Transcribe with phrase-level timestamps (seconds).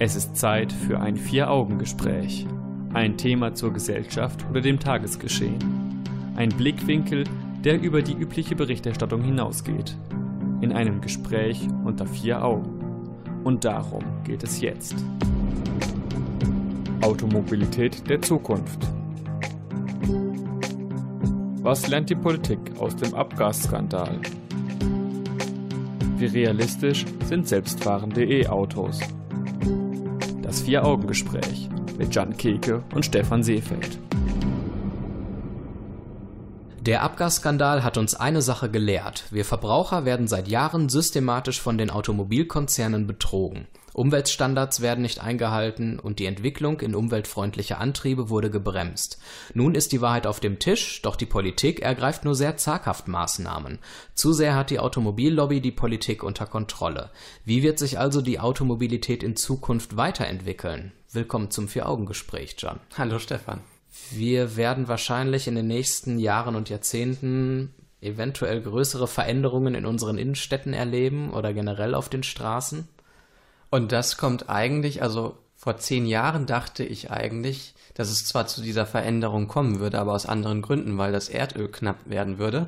[0.00, 2.46] Es ist Zeit für ein Vier-Augen-Gespräch.
[2.94, 5.58] Ein Thema zur Gesellschaft oder dem Tagesgeschehen.
[6.36, 7.24] Ein Blickwinkel,
[7.64, 9.96] der über die übliche Berichterstattung hinausgeht.
[10.60, 12.78] In einem Gespräch unter vier Augen.
[13.42, 14.94] Und darum geht es jetzt.
[17.00, 18.78] Automobilität der Zukunft.
[21.60, 24.20] Was lernt die Politik aus dem Abgasskandal?
[26.18, 29.00] Wie realistisch sind selbstfahrende E-Autos?
[30.68, 33.98] Vier-Augen-Gespräch mit Jan Keke und Stefan Seefeld.
[36.80, 39.24] Der Abgasskandal hat uns eine Sache gelehrt.
[39.30, 43.66] Wir Verbraucher werden seit Jahren systematisch von den Automobilkonzernen betrogen.
[43.94, 49.18] Umweltstandards werden nicht eingehalten und die Entwicklung in umweltfreundliche Antriebe wurde gebremst.
[49.54, 53.80] Nun ist die Wahrheit auf dem Tisch, doch die Politik ergreift nur sehr zaghaft Maßnahmen.
[54.14, 57.10] Zu sehr hat die Automobillobby die Politik unter Kontrolle.
[57.44, 60.92] Wie wird sich also die Automobilität in Zukunft weiterentwickeln?
[61.10, 62.78] Willkommen zum Vier-Augen-Gespräch, John.
[62.96, 63.62] Hallo Stefan.
[64.10, 70.72] Wir werden wahrscheinlich in den nächsten Jahren und Jahrzehnten eventuell größere Veränderungen in unseren Innenstädten
[70.72, 72.88] erleben oder generell auf den Straßen.
[73.70, 78.62] Und das kommt eigentlich, also vor zehn Jahren dachte ich eigentlich, dass es zwar zu
[78.62, 82.66] dieser Veränderung kommen würde, aber aus anderen Gründen, weil das Erdöl knapp werden würde.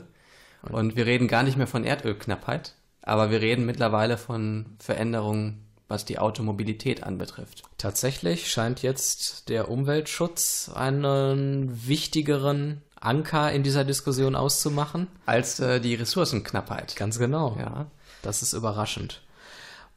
[0.63, 6.05] Und wir reden gar nicht mehr von Erdölknappheit, aber wir reden mittlerweile von Veränderungen was
[6.05, 7.65] die Automobilität anbetrifft.
[7.77, 15.09] Tatsächlich scheint jetzt der Umweltschutz einen wichtigeren Anker in dieser Diskussion auszumachen.
[15.27, 16.97] Als äh, die Ressourcenknappheit.
[16.97, 17.57] Ganz genau.
[17.59, 17.87] Ja.
[18.23, 19.23] Das ist überraschend.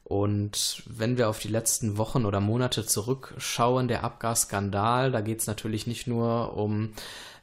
[0.04, 5.48] Und wenn wir auf die letzten Wochen oder Monate zurückschauen, der Abgasskandal, da geht es
[5.48, 6.94] natürlich nicht nur um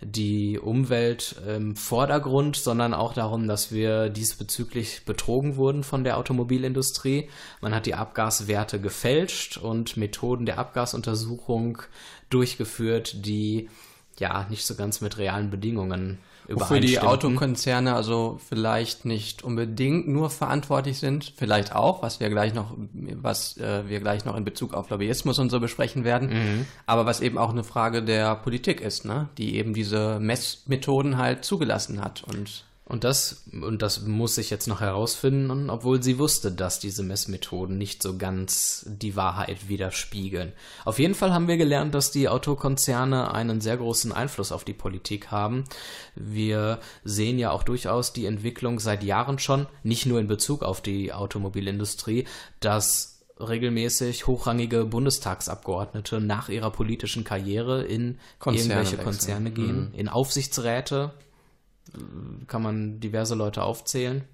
[0.03, 7.29] die Umwelt im Vordergrund, sondern auch darum, dass wir diesbezüglich betrogen wurden von der Automobilindustrie.
[7.61, 11.83] Man hat die Abgaswerte gefälscht und Methoden der Abgasuntersuchung
[12.31, 13.69] durchgeführt, die
[14.19, 16.19] ja nicht so ganz mit realen Bedingungen
[16.49, 22.55] Wofür die Autokonzerne also vielleicht nicht unbedingt nur verantwortlich sind, vielleicht auch, was wir gleich
[22.55, 22.75] noch,
[23.23, 26.67] was äh, wir gleich noch in Bezug auf Lobbyismus und so besprechen werden, mhm.
[26.87, 29.29] aber was eben auch eine Frage der Politik ist, ne?
[29.39, 34.67] die eben diese Messmethoden halt zugelassen hat und und das, und das muss sich jetzt
[34.67, 40.53] noch herausfinden, obwohl sie wusste, dass diese Messmethoden nicht so ganz die Wahrheit widerspiegeln.
[40.85, 44.73] Auf jeden Fall haben wir gelernt, dass die Autokonzerne einen sehr großen Einfluss auf die
[44.73, 45.65] Politik haben.
[46.17, 50.81] Wir sehen ja auch durchaus die Entwicklung seit Jahren schon, nicht nur in Bezug auf
[50.81, 52.27] die Automobilindustrie,
[52.59, 59.95] dass regelmäßig hochrangige Bundestagsabgeordnete nach ihrer politischen Karriere in Konzerne irgendwelche Konzerne gehen, mhm.
[59.95, 61.13] in Aufsichtsräte
[62.47, 64.25] kann man diverse Leute aufzählen.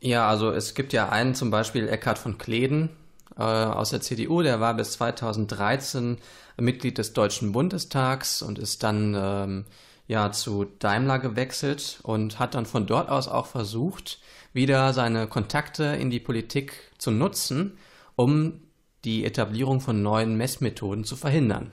[0.00, 2.90] Ja, also es gibt ja einen zum Beispiel Eckhard von Kleden
[3.36, 6.18] äh, aus der CDU, der war bis 2013
[6.58, 9.64] Mitglied des Deutschen Bundestags und ist dann ähm,
[10.08, 14.18] ja zu Daimler gewechselt und hat dann von dort aus auch versucht,
[14.52, 17.78] wieder seine Kontakte in die Politik zu nutzen,
[18.16, 18.60] um
[19.04, 21.72] die Etablierung von neuen Messmethoden zu verhindern.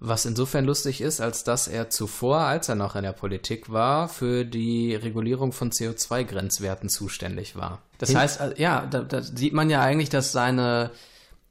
[0.00, 4.08] Was insofern lustig ist, als dass er zuvor, als er noch in der Politik war,
[4.08, 7.82] für die Regulierung von CO2-Grenzwerten zuständig war.
[7.98, 10.92] Das heißt, äh, ja, da, da, sieht man ja eigentlich, dass seine,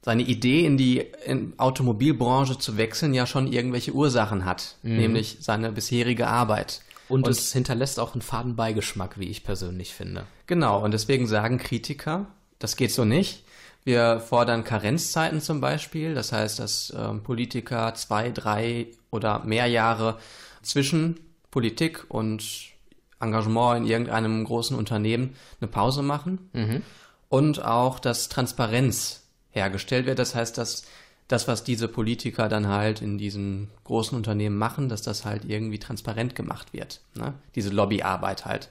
[0.02, 4.96] seine Idee, in die in Automobilbranche zu wechseln, ja schon irgendwelche Ursachen hat, mhm.
[4.96, 6.80] nämlich seine bisherige Arbeit.
[7.10, 10.24] Und, und es hinterlässt auch einen faden Beigeschmack, wie ich persönlich finde.
[10.46, 12.26] Genau, und deswegen sagen Kritiker,
[12.58, 13.44] das geht so nicht.
[13.88, 20.18] Wir fordern Karenzzeiten zum Beispiel, das heißt, dass ähm, Politiker zwei, drei oder mehr Jahre
[20.60, 21.18] zwischen
[21.50, 22.44] Politik und
[23.18, 26.82] Engagement in irgendeinem großen Unternehmen eine Pause machen mhm.
[27.30, 29.22] und auch, dass Transparenz
[29.52, 30.18] hergestellt wird.
[30.18, 30.82] Das heißt, dass
[31.26, 35.78] das, was diese Politiker dann halt in diesen großen Unternehmen machen, dass das halt irgendwie
[35.78, 37.00] transparent gemacht wird.
[37.14, 37.32] Ne?
[37.54, 38.68] Diese Lobbyarbeit halt.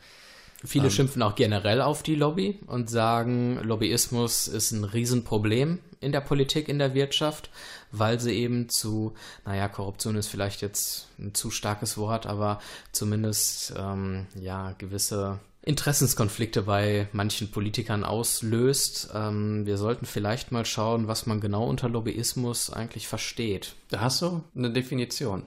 [0.63, 6.11] Viele ähm, schimpfen auch generell auf die Lobby und sagen, Lobbyismus ist ein Riesenproblem in
[6.11, 7.49] der Politik, in der Wirtschaft,
[7.91, 9.13] weil sie eben zu,
[9.45, 12.59] naja, Korruption ist vielleicht jetzt ein zu starkes Wort, aber
[12.91, 19.09] zumindest ähm, ja gewisse Interessenskonflikte bei manchen Politikern auslöst.
[19.13, 23.75] Ähm, wir sollten vielleicht mal schauen, was man genau unter Lobbyismus eigentlich versteht.
[23.89, 25.43] Da hast du eine Definition.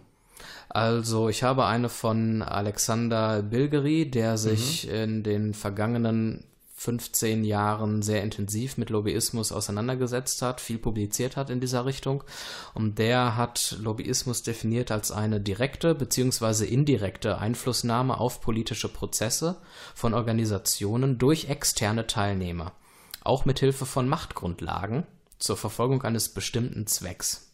[0.69, 4.95] Also ich habe eine von Alexander Bilgeri, der sich mhm.
[4.95, 6.45] in den vergangenen
[6.81, 12.25] 15 Jahren sehr intensiv mit Lobbyismus auseinandergesetzt hat, viel publiziert hat in dieser Richtung.
[12.73, 16.65] Und der hat Lobbyismus definiert als eine direkte bzw.
[16.65, 19.57] indirekte Einflussnahme auf politische Prozesse
[19.95, 22.73] von Organisationen durch externe Teilnehmer,
[23.23, 25.07] auch mit Hilfe von Machtgrundlagen
[25.39, 27.51] zur Verfolgung eines bestimmten Zwecks.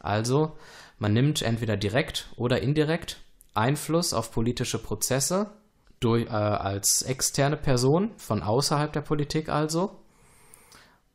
[0.00, 0.56] Also,
[1.02, 3.16] man nimmt entweder direkt oder indirekt
[3.54, 5.50] Einfluss auf politische Prozesse
[5.98, 10.00] durch, äh, als externe Person von außerhalb der Politik also,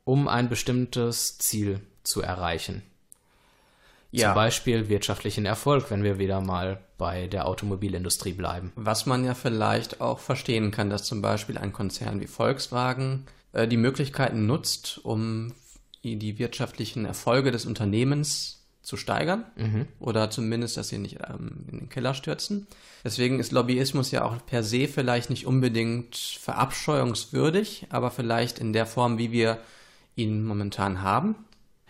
[0.04, 2.82] um ein bestimmtes Ziel zu erreichen.
[4.10, 4.28] Ja.
[4.28, 8.72] Zum Beispiel wirtschaftlichen Erfolg, wenn wir wieder mal bei der Automobilindustrie bleiben.
[8.76, 13.66] Was man ja vielleicht auch verstehen kann, dass zum Beispiel ein Konzern wie Volkswagen äh,
[13.66, 15.54] die Möglichkeiten nutzt, um
[16.04, 18.57] die wirtschaftlichen Erfolge des Unternehmens
[18.88, 19.86] zu steigern mhm.
[20.00, 22.66] oder zumindest, dass sie nicht ähm, in den Keller stürzen.
[23.04, 28.86] Deswegen ist Lobbyismus ja auch per se vielleicht nicht unbedingt verabscheuungswürdig, aber vielleicht in der
[28.86, 29.58] Form, wie wir
[30.16, 31.36] ihn momentan haben,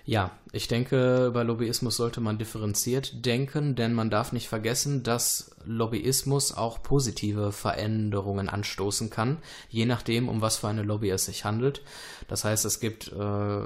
[0.04, 5.54] ja, ich denke, über Lobbyismus sollte man differenziert denken, denn man darf nicht vergessen, dass
[5.66, 9.36] Lobbyismus auch positive Veränderungen anstoßen kann,
[9.68, 11.82] je nachdem, um was für eine Lobby es sich handelt.
[12.26, 13.60] Das heißt, es gibt äh,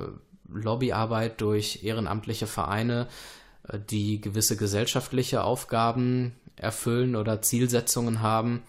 [0.54, 3.08] Lobbyarbeit durch ehrenamtliche Vereine,
[3.68, 8.62] äh, die gewisse gesellschaftliche Aufgaben erfüllen oder Zielsetzungen haben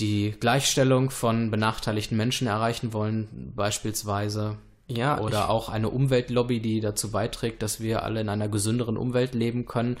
[0.00, 4.58] die Gleichstellung von benachteiligten Menschen erreichen wollen, beispielsweise.
[4.88, 9.34] Ja, oder auch eine Umweltlobby, die dazu beiträgt, dass wir alle in einer gesünderen Umwelt
[9.34, 9.96] leben können.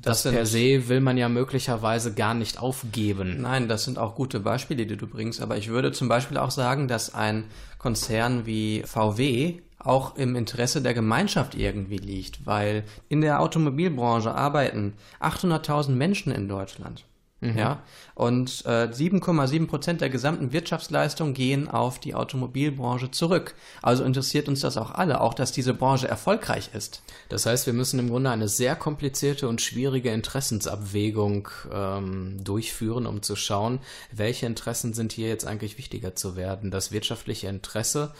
[0.00, 3.42] Das, das per se will man ja möglicherweise gar nicht aufgeben.
[3.42, 5.40] Nein, das sind auch gute Beispiele, die du bringst.
[5.42, 7.46] Aber ich würde zum Beispiel auch sagen, dass ein
[7.78, 14.94] Konzern wie VW auch im Interesse der Gemeinschaft irgendwie liegt, weil in der Automobilbranche arbeiten
[15.20, 17.04] 800.000 Menschen in Deutschland.
[17.40, 17.56] Mhm.
[17.56, 17.82] Ja,
[18.16, 23.54] und äh, 7,7 Prozent der gesamten Wirtschaftsleistung gehen auf die Automobilbranche zurück.
[23.80, 27.02] Also interessiert uns das auch alle, auch dass diese Branche erfolgreich ist.
[27.28, 33.22] Das heißt, wir müssen im Grunde eine sehr komplizierte und schwierige Interessensabwägung ähm, durchführen, um
[33.22, 33.78] zu schauen,
[34.10, 36.72] welche Interessen sind hier jetzt eigentlich wichtiger zu werden.
[36.72, 38.12] Das wirtschaftliche Interesse,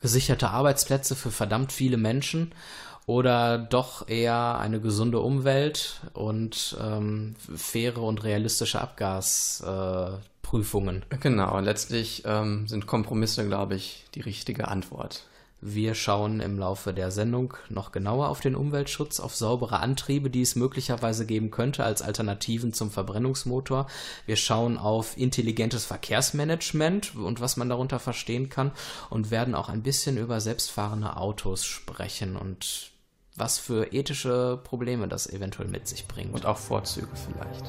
[0.00, 2.52] gesicherte Arbeitsplätze für verdammt viele Menschen
[3.06, 11.04] oder doch eher eine gesunde Umwelt und ähm, faire und realistische Abgasprüfungen.
[11.10, 15.24] Äh, genau, letztlich ähm, sind Kompromisse, glaube ich, die richtige Antwort.
[15.62, 20.42] Wir schauen im Laufe der Sendung noch genauer auf den Umweltschutz, auf saubere Antriebe, die
[20.42, 23.86] es möglicherweise geben könnte als Alternativen zum Verbrennungsmotor.
[24.26, 28.70] Wir schauen auf intelligentes Verkehrsmanagement und was man darunter verstehen kann
[29.08, 32.92] und werden auch ein bisschen über selbstfahrende Autos sprechen und
[33.36, 36.34] was für ethische Probleme das eventuell mit sich bringt.
[36.34, 37.64] Und auch Vorzüge vielleicht.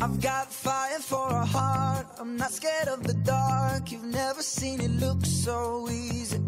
[0.00, 2.06] I've got fire for a heart.
[2.18, 3.92] I'm not scared of the dark.
[3.92, 6.40] You've never seen it look so easy.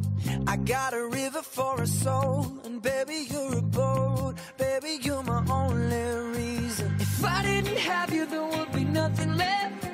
[0.47, 2.47] I got a river for a soul.
[2.65, 4.35] And baby, you're a boat.
[4.59, 6.97] Baby, you're my only reason.
[6.99, 9.87] If I didn't have you, there would be nothing left.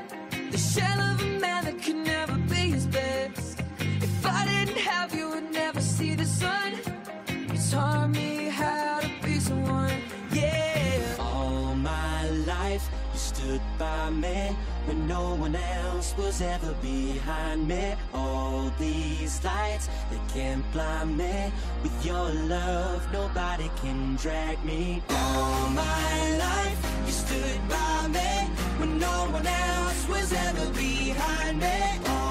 [0.50, 3.60] The shell of a man that could never be his best.
[3.78, 6.89] If I didn't have you, would never see the sun.
[7.70, 9.92] Taught me how to be someone,
[10.32, 11.14] yeah.
[11.20, 14.56] All my life, you stood by me
[14.86, 17.94] when no one else was ever behind me.
[18.12, 21.52] All these lights, they can't blind me.
[21.84, 25.00] With your love, nobody can drag me.
[25.08, 28.30] All my life, you stood by me
[28.78, 31.78] when no one else was ever behind me.
[32.08, 32.29] All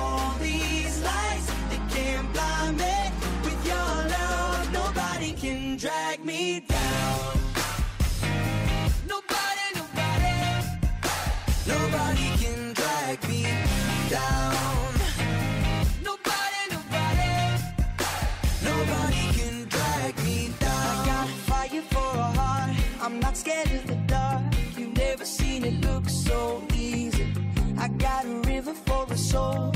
[27.98, 29.72] got a river for a soul,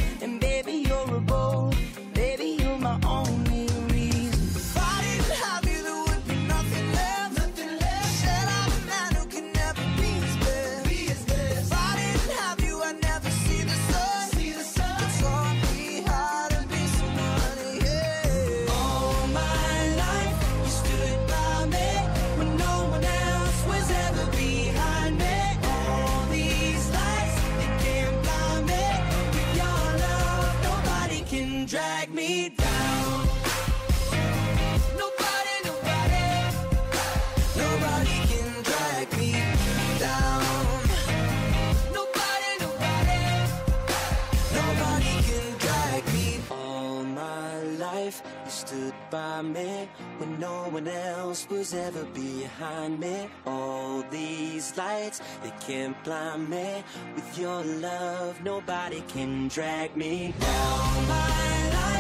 [49.10, 53.30] by me when no one else was ever behind me.
[53.46, 56.84] All these lights, they can't blind me.
[57.16, 61.08] With your love, nobody can drag me down.
[61.08, 61.93] My life,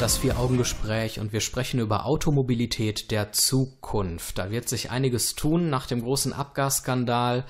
[0.00, 4.38] das Vier-Augen-Gespräch und wir sprechen über Automobilität der Zukunft.
[4.38, 7.44] Da wird sich einiges tun nach dem großen Abgasskandal,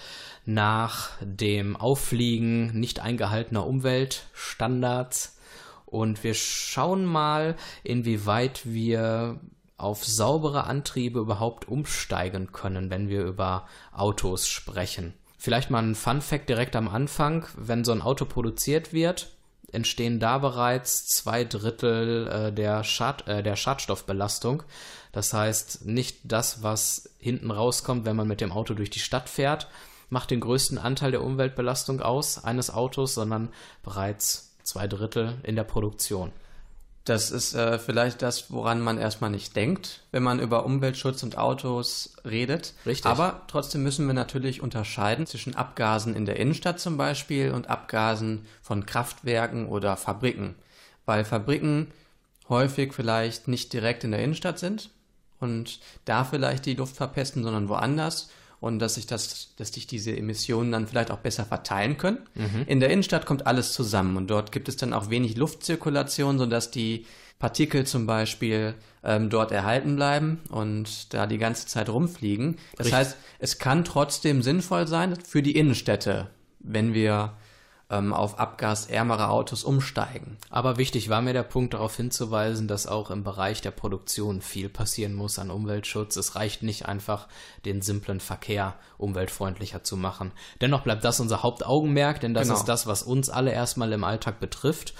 [0.47, 5.39] nach dem Auffliegen nicht eingehaltener Umweltstandards.
[5.87, 7.55] Und wir schauen mal,
[7.85, 9.39] inwieweit wir
[9.77, 15.15] auf saubere Antriebe überhaupt umsteigen können, wenn wir über Autos sprechen.
[15.39, 17.47] Vielleicht mal ein Fun Fact direkt am Anfang.
[17.57, 19.31] Wenn so ein Auto produziert wird,
[19.73, 24.63] entstehen da bereits zwei Drittel äh, der, Schad, äh, der Schadstoffbelastung.
[25.13, 29.29] Das heißt, nicht das, was hinten rauskommt, wenn man mit dem Auto durch die Stadt
[29.29, 29.69] fährt,
[30.09, 33.51] macht den größten Anteil der Umweltbelastung aus eines Autos, sondern
[33.83, 36.33] bereits zwei Drittel in der Produktion.
[37.11, 41.37] Das ist äh, vielleicht das, woran man erstmal nicht denkt, wenn man über Umweltschutz und
[41.37, 42.73] Autos redet.
[42.87, 43.05] Richtig.
[43.05, 48.47] Aber trotzdem müssen wir natürlich unterscheiden zwischen Abgasen in der Innenstadt zum Beispiel und Abgasen
[48.63, 50.55] von Kraftwerken oder Fabriken.
[51.05, 51.89] Weil Fabriken
[52.49, 54.91] häufig vielleicht nicht direkt in der Innenstadt sind
[55.41, 60.17] und da vielleicht die Luft verpesten, sondern woanders und dass sich das, dass sich diese
[60.17, 62.19] Emissionen dann vielleicht auch besser verteilen können.
[62.35, 62.65] Mhm.
[62.67, 66.71] In der Innenstadt kommt alles zusammen und dort gibt es dann auch wenig Luftzirkulation, sodass
[66.71, 67.07] die
[67.39, 72.57] Partikel zum Beispiel ähm, dort erhalten bleiben und da die ganze Zeit rumfliegen.
[72.77, 72.95] Das Richtig.
[72.95, 77.33] heißt, es kann trotzdem sinnvoll sein für die Innenstädte, wenn wir
[77.91, 80.37] ähm, auf abgasärmere Autos umsteigen.
[80.49, 84.69] Aber wichtig war mir der Punkt darauf hinzuweisen, dass auch im Bereich der Produktion viel
[84.69, 86.17] passieren muss an Umweltschutz.
[86.17, 87.27] Es reicht nicht einfach,
[87.65, 90.31] den simplen Verkehr umweltfreundlicher zu machen.
[90.61, 92.61] Dennoch bleibt das unser Hauptaugenmerk, denn das genau.
[92.61, 94.95] ist das, was uns alle erstmal im Alltag betrifft.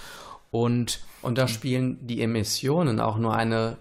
[0.51, 3.77] Und, und da spielen die Emissionen auch nur eine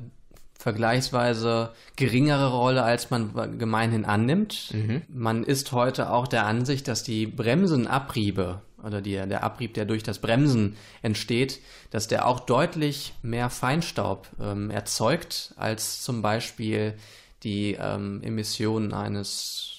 [0.57, 4.73] vergleichsweise geringere Rolle, als man gemeinhin annimmt.
[4.75, 5.02] Mhm.
[5.09, 10.02] Man ist heute auch der Ansicht, dass die Bremsenabriebe oder die, der Abrieb, der durch
[10.02, 11.60] das Bremsen entsteht,
[11.90, 16.94] dass der auch deutlich mehr Feinstaub ähm, erzeugt als zum Beispiel
[17.42, 19.70] die ähm, Emissionen eines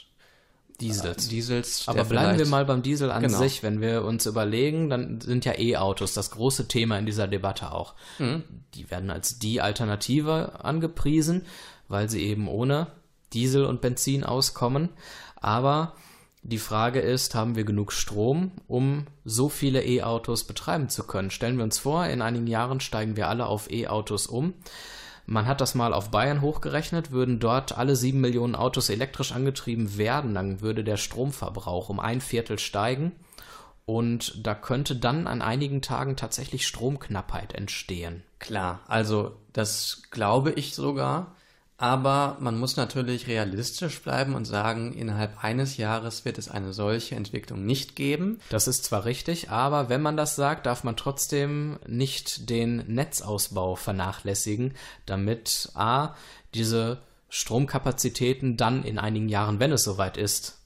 [0.81, 1.27] Diesels.
[1.27, 3.37] Äh, Diesels Aber bleiben wir mal beim Diesel an genau.
[3.37, 3.63] sich.
[3.63, 7.93] Wenn wir uns überlegen, dann sind ja E-Autos das große Thema in dieser Debatte auch.
[8.19, 8.43] Mhm.
[8.73, 11.45] Die werden als die Alternative angepriesen,
[11.87, 12.87] weil sie eben ohne
[13.33, 14.89] Diesel und Benzin auskommen.
[15.35, 15.93] Aber
[16.43, 21.29] die Frage ist, haben wir genug Strom, um so viele E-Autos betreiben zu können?
[21.29, 24.53] Stellen wir uns vor, in einigen Jahren steigen wir alle auf E-Autos um.
[25.27, 29.97] Man hat das mal auf Bayern hochgerechnet, würden dort alle sieben Millionen Autos elektrisch angetrieben
[29.97, 33.11] werden, dann würde der Stromverbrauch um ein Viertel steigen.
[33.85, 38.23] Und da könnte dann an einigen Tagen tatsächlich Stromknappheit entstehen.
[38.39, 41.35] Klar, also das glaube ich sogar.
[41.81, 47.15] Aber man muss natürlich realistisch bleiben und sagen, innerhalb eines Jahres wird es eine solche
[47.15, 48.39] Entwicklung nicht geben.
[48.49, 53.75] Das ist zwar richtig, aber wenn man das sagt, darf man trotzdem nicht den Netzausbau
[53.75, 54.75] vernachlässigen,
[55.07, 56.13] damit a
[56.53, 60.60] diese Stromkapazitäten dann in einigen Jahren, wenn es soweit ist,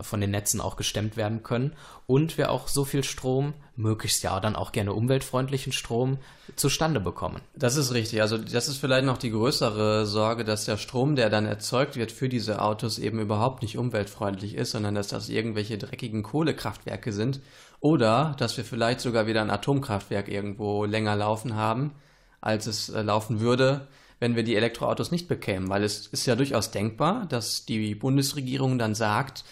[0.00, 1.72] von den Netzen auch gestemmt werden können
[2.06, 6.18] und wir auch so viel Strom, möglichst ja dann auch gerne umweltfreundlichen Strom,
[6.56, 7.40] zustande bekommen.
[7.54, 8.20] Das ist richtig.
[8.20, 12.12] Also das ist vielleicht noch die größere Sorge, dass der Strom, der dann erzeugt wird
[12.12, 17.40] für diese Autos, eben überhaupt nicht umweltfreundlich ist, sondern dass das irgendwelche dreckigen Kohlekraftwerke sind
[17.80, 21.92] oder dass wir vielleicht sogar wieder ein Atomkraftwerk irgendwo länger laufen haben,
[22.40, 23.88] als es äh, laufen würde,
[24.20, 28.78] wenn wir die Elektroautos nicht bekämen, weil es ist ja durchaus denkbar, dass die Bundesregierung
[28.78, 29.44] dann sagt,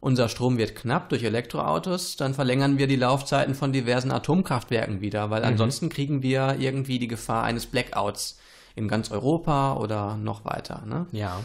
[0.00, 5.30] unser Strom wird knapp durch Elektroautos, dann verlängern wir die Laufzeiten von diversen Atomkraftwerken wieder,
[5.30, 5.48] weil mhm.
[5.48, 8.38] ansonsten kriegen wir irgendwie die Gefahr eines Blackouts
[8.76, 10.82] in ganz Europa oder noch weiter.
[10.86, 11.06] Ne?
[11.10, 11.40] Ja.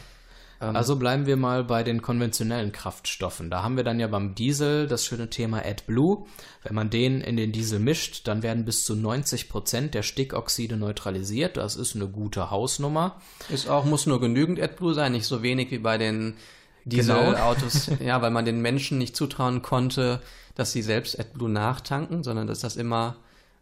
[0.61, 3.49] Ähm, also bleiben wir mal bei den konventionellen Kraftstoffen.
[3.49, 6.25] Da haben wir dann ja beim Diesel das schöne Thema AdBlue.
[6.63, 10.77] Wenn man den in den Diesel mischt, dann werden bis zu 90 Prozent der Stickoxide
[10.77, 11.57] neutralisiert.
[11.57, 13.19] Das ist eine gute Hausnummer.
[13.49, 16.35] Ist auch, muss nur genügend AdBlue sein, nicht so wenig wie bei den
[16.85, 18.03] Dieselautos, genau.
[18.03, 20.21] ja, weil man den Menschen nicht zutrauen konnte,
[20.55, 23.15] dass sie selbst AdBlue nachtanken, sondern dass das immer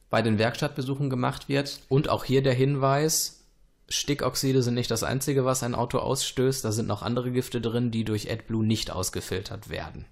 [0.09, 1.79] bei den Werkstattbesuchen gemacht wird.
[1.87, 3.45] Und auch hier der Hinweis,
[3.89, 6.63] Stickoxide sind nicht das einzige, was ein Auto ausstößt.
[6.65, 10.05] Da sind noch andere Gifte drin, die durch AdBlue nicht ausgefiltert werden.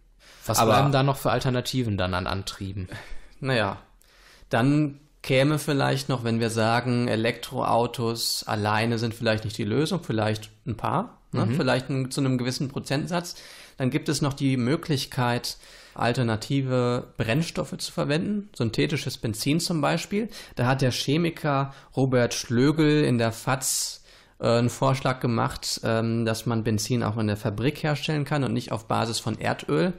[0.45, 2.87] Was Aber, bleiben da noch für Alternativen dann an Antrieben?
[3.39, 3.77] Naja,
[4.49, 10.49] dann käme vielleicht noch, wenn wir sagen, Elektroautos alleine sind vielleicht nicht die Lösung, vielleicht
[10.65, 11.45] ein paar ne?
[11.45, 11.55] mhm.
[11.55, 13.35] vielleicht zu einem gewissen Prozentsatz.
[13.77, 15.57] Dann gibt es noch die Möglichkeit,
[15.93, 20.29] alternative Brennstoffe zu verwenden, synthetisches Benzin zum Beispiel.
[20.55, 24.03] Da hat der Chemiker Robert Schlögel in der FAZ
[24.39, 28.53] äh, einen Vorschlag gemacht, ähm, dass man Benzin auch in der Fabrik herstellen kann und
[28.53, 29.93] nicht auf Basis von Erdöl,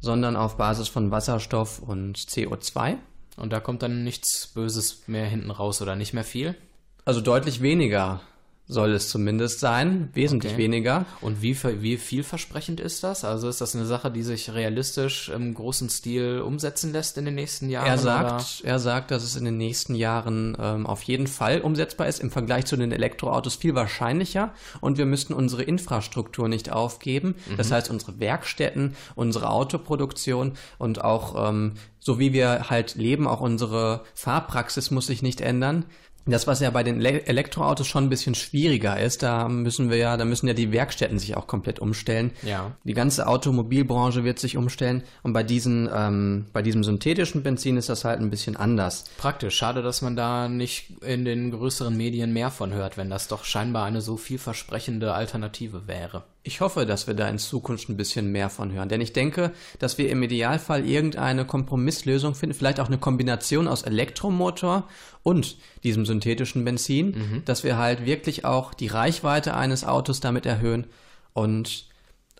[0.00, 2.96] sondern auf Basis von Wasserstoff und CO2.
[3.36, 6.56] Und da kommt dann nichts Böses mehr hinten raus oder nicht mehr viel?
[7.04, 8.20] Also deutlich weniger
[8.68, 10.62] soll es zumindest sein, wesentlich Okay.
[10.62, 11.06] weniger.
[11.22, 13.24] Und wie, wie vielversprechend ist das?
[13.24, 17.34] Also ist das eine Sache, die sich realistisch im großen Stil umsetzen lässt in den
[17.34, 17.86] nächsten Jahren?
[17.86, 18.02] Er oder?
[18.02, 22.20] sagt, er sagt, dass es in den nächsten Jahren ähm, auf jeden Fall umsetzbar ist,
[22.20, 27.36] im Vergleich zu den Elektroautos viel wahrscheinlicher und wir müssten unsere Infrastruktur nicht aufgeben.
[27.56, 33.40] Das heißt, unsere Werkstätten, unsere Autoproduktion und auch ähm, so wie wir halt leben, auch
[33.40, 35.84] unsere Fahrpraxis muss sich nicht ändern.
[36.30, 39.96] Das, was ja bei den Le Elektroautos schon ein bisschen schwieriger ist, da müssen wir
[39.96, 42.32] ja, da müssen ja die Werkstätten sich auch komplett umstellen.
[42.42, 42.72] Ja.
[42.84, 47.88] Die ganze Automobilbranche wird sich umstellen und bei diesen, ähm, bei diesem synthetischen Benzin ist
[47.88, 49.04] das halt ein bisschen anders.
[49.16, 49.56] Praktisch.
[49.56, 53.44] Schade, dass man da nicht in den größeren Medien mehr von hört, wenn das doch
[53.44, 56.24] scheinbar eine so vielversprechende Alternative wäre.
[56.48, 59.52] Ich hoffe, dass wir da in Zukunft ein bisschen mehr von hören, denn ich denke,
[59.80, 64.88] dass wir im Idealfall irgendeine Kompromisslösung finden, vielleicht auch eine Kombination aus Elektromotor
[65.28, 70.86] und diesem synthetischen Benzin, dass wir halt wirklich auch die Reichweite eines Autos damit erhöhen
[71.32, 71.86] und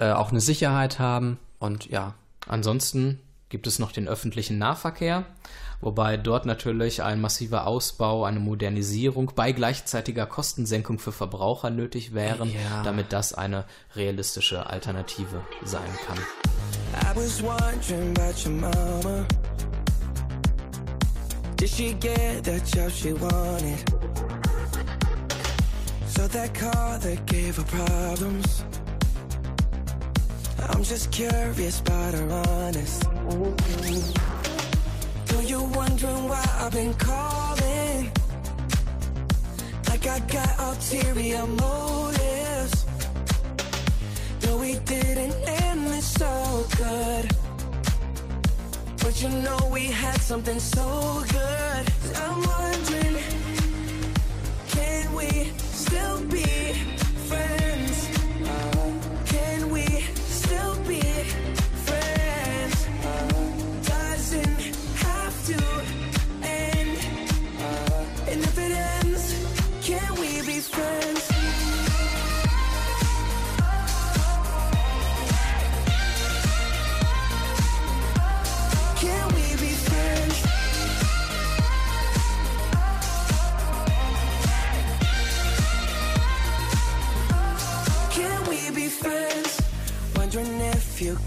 [0.00, 2.14] äh, auch eine Sicherheit haben und ja,
[2.49, 5.25] Ansonsten gibt es noch den öffentlichen Nahverkehr,
[5.83, 12.50] wobei dort natürlich ein massiver Ausbau, eine Modernisierung bei gleichzeitiger Kostensenkung für Verbraucher nötig wären,
[12.50, 12.83] Ja.
[12.85, 13.64] damit das eine
[13.95, 16.18] realistische Alternative sein kann.
[17.02, 19.26] I was wondering about your mama.
[21.59, 23.81] Did she get the job she wanted?
[26.07, 28.65] So that car that gave her problems.
[30.69, 33.03] I'm just curious about her honest.
[35.27, 38.12] Though you're wondering why I've been calling.
[39.88, 42.87] Like I got ulterior motives.
[44.45, 47.48] No, we didn't end this so good.
[49.08, 51.92] But you know we had something so good.
[52.14, 53.16] I'm wondering,
[54.68, 56.75] can we still be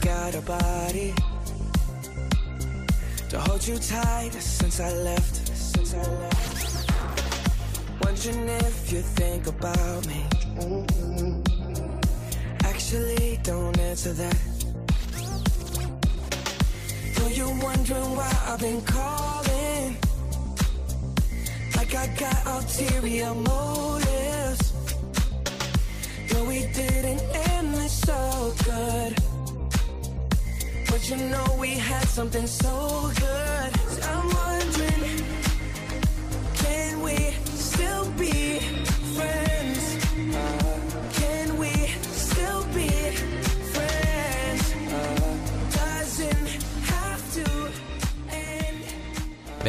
[0.01, 1.13] got a body
[3.29, 5.47] to hold you tight since I left.
[5.55, 6.91] Since I left.
[8.03, 10.25] Wondering if you think about me.
[12.63, 14.37] Actually, don't answer that.
[17.15, 19.97] Though you're wondering why I've been calling.
[21.77, 24.73] Like I got ulterior motives.
[26.33, 29.30] No, we didn't end this so good.
[31.01, 33.71] But you know we had something so good.
[34.03, 35.40] I'm wondering,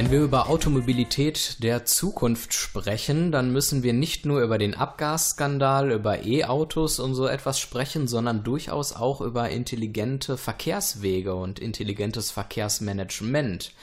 [0.03, 5.93] Wenn wir über Automobilität der Zukunft sprechen, dann müssen wir nicht nur über den Abgasskandal,
[5.93, 13.75] über E-Autos und so etwas sprechen, sondern durchaus auch über intelligente Verkehrswege und intelligentes Verkehrsmanagement.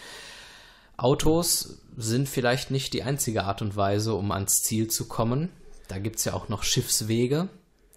[0.98, 5.48] Autos sind vielleicht nicht die einzige Art und Weise, um ans Ziel zu kommen.
[5.88, 7.48] Da gibt's ja auch noch Schiffswege,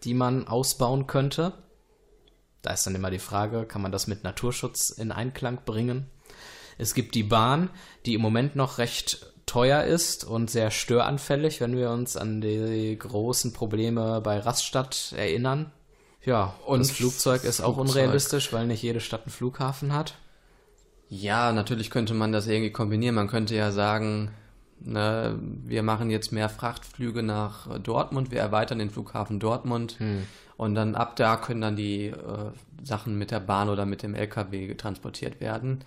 [0.05, 1.55] die man ausbauen könnte.
[2.63, 6.07] Da ist dann immer die Frage, kann man das mit Naturschutz in Einklang bringen?
[6.79, 7.71] Es gibt die Bahn,
[8.07, 12.97] die im Moment noch recht teuer ist und sehr störanfällig, wenn wir uns an die
[12.99, 15.73] großen Probleme bei Rastatt erinnern.
[16.25, 17.97] Ja, und das Flugzeug ist auch Flugzeug.
[17.97, 20.15] unrealistisch, weil nicht jede Stadt einen Flughafen hat.
[21.09, 23.17] Ja, natürlich könnte man das irgendwie kombinieren.
[23.17, 24.31] Man könnte ja sagen,
[24.81, 29.99] ne, wir machen jetzt mehr Frachtflüge nach Dortmund, wir erweitern den Flughafen Dortmund
[30.57, 32.15] und dann ab da können dann die äh,
[32.83, 35.85] Sachen mit der Bahn oder mit dem LKW transportiert werden.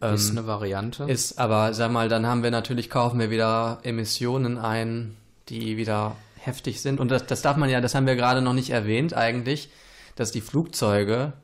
[0.00, 1.04] Ist eine Variante.
[1.04, 5.16] Ist aber, sag mal, dann haben wir natürlich, kaufen wir wieder Emissionen ein,
[5.48, 7.00] die wieder heftig sind.
[7.00, 9.70] Und das, das darf man ja, das haben wir gerade noch nicht erwähnt eigentlich,
[10.16, 11.34] dass die Flugzeuge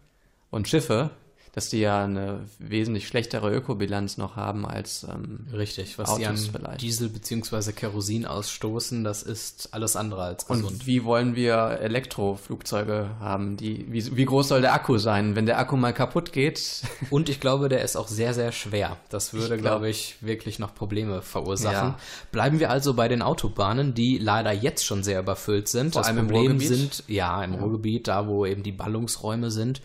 [0.51, 1.11] und Schiffe,
[1.57, 6.27] dass die ja eine wesentlich schlechtere Ökobilanz noch haben als ähm, Richtig, was Autos die
[6.27, 6.83] an vielleicht.
[6.83, 7.73] Diesel bzw.
[7.73, 10.71] Kerosin ausstoßen, das ist alles andere als gesund.
[10.71, 13.57] Und wie wollen wir Elektroflugzeuge haben?
[13.57, 15.35] Die, wie, wie groß soll der Akku sein?
[15.35, 18.99] Wenn der Akku mal kaputt geht, Und ich glaube, der ist auch sehr, sehr schwer.
[19.09, 21.91] Das würde, Ich glaub- glaube ich, wirklich noch Probleme verursachen.
[21.91, 21.99] Ja.
[22.33, 25.95] Bleiben wir also bei den Autobahnen, die leider jetzt schon sehr überfüllt sind.
[25.95, 26.69] Vor das allem im Problem Ruhrgebiet?
[26.69, 29.81] sind, ja, im Ruhrgebiet, da wo eben die Ballungsräume sind.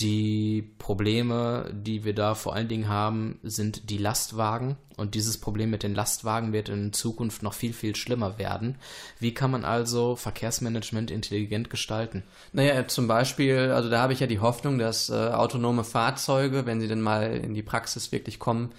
[0.00, 4.76] Die Probleme, die wir da vor allen Dingen haben, sind die Lastwagen.
[4.96, 8.76] Und dieses Problem mit den Lastwagen wird in Zukunft noch viel, viel schlimmer werden.
[9.18, 12.22] Wie kann man also Verkehrsmanagement intelligent gestalten?
[12.52, 16.80] Naja, zum Beispiel, also da habe ich ja die Hoffnung, dass äh, autonome Fahrzeuge, wenn
[16.80, 18.72] sie denn mal in die Praxis wirklich kommen,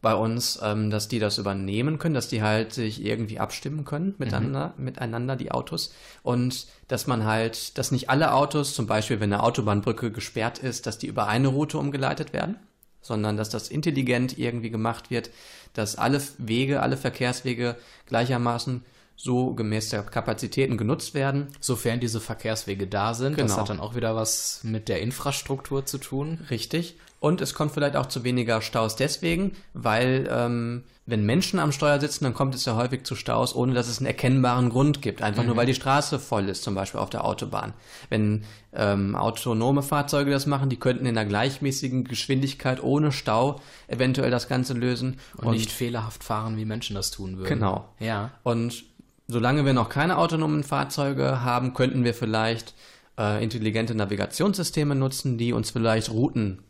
[0.00, 4.14] bei uns, ähm, dass die das übernehmen können, dass die halt sich irgendwie abstimmen können
[4.18, 9.32] miteinander, miteinander die Autos und dass man halt, dass nicht alle Autos, zum Beispiel wenn
[9.32, 12.56] eine Autobahnbrücke gesperrt ist, dass die über eine Route umgeleitet werden,
[13.00, 15.30] sondern dass das intelligent irgendwie gemacht wird,
[15.74, 18.84] dass alle Wege, alle Verkehrswege gleichermaßen
[19.20, 23.60] so gemäß der Kapazitäten genutzt werden Sofern diese Verkehrswege da sind, das Genau.
[23.62, 26.46] hat dann auch wieder was mit der Infrastruktur zu tun.
[26.50, 26.96] Richtig.
[27.20, 31.98] Und es kommt vielleicht auch zu weniger Staus deswegen, weil ähm, wenn Menschen am Steuer
[31.98, 35.22] sitzen, dann kommt es ja häufig zu Staus, ohne dass es einen erkennbaren Grund gibt.
[35.22, 37.72] Einfach nur, weil die Straße voll ist, zum Beispiel auf der Autobahn.
[38.08, 44.30] Wenn ähm, autonome Fahrzeuge das machen, die könnten in einer gleichmäßigen Geschwindigkeit ohne Stau eventuell
[44.30, 45.18] das Ganze lösen.
[45.38, 47.48] Und, nicht fehlerhaft fahren, wie Menschen das tun würden.
[47.48, 47.88] Genau.
[47.98, 48.30] Ja.
[48.42, 48.84] Und
[49.26, 52.74] solange wir noch keine autonomen Fahrzeuge haben, könnten wir vielleicht
[53.18, 56.62] äh, intelligente Navigationssysteme nutzen, die uns vielleicht Routen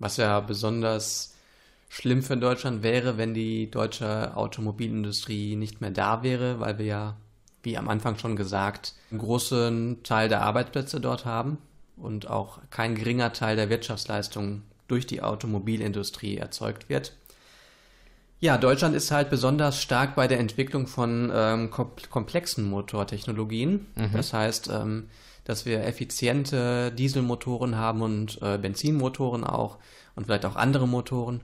[0.00, 1.34] Was ja besonders
[1.88, 7.16] schlimm für Deutschland wäre, wenn die deutsche Automobilindustrie nicht mehr da wäre, weil wir ja,
[7.62, 11.58] wie am Anfang schon gesagt, einen großen Teil der Arbeitsplätze dort haben
[11.96, 17.12] und auch kein geringer Teil der Wirtschaftsleistung durch die Automobilindustrie erzeugt wird.
[18.38, 23.86] Ja, Deutschland ist halt besonders stark bei der Entwicklung von ähm, kom komplexen Motortechnologien.
[24.12, 25.08] Das heißt, ähm,
[25.44, 29.78] dass wir effiziente Dieselmotoren haben und äh, Benzinmotoren auch
[30.16, 31.40] und vielleicht auch andere Motoren.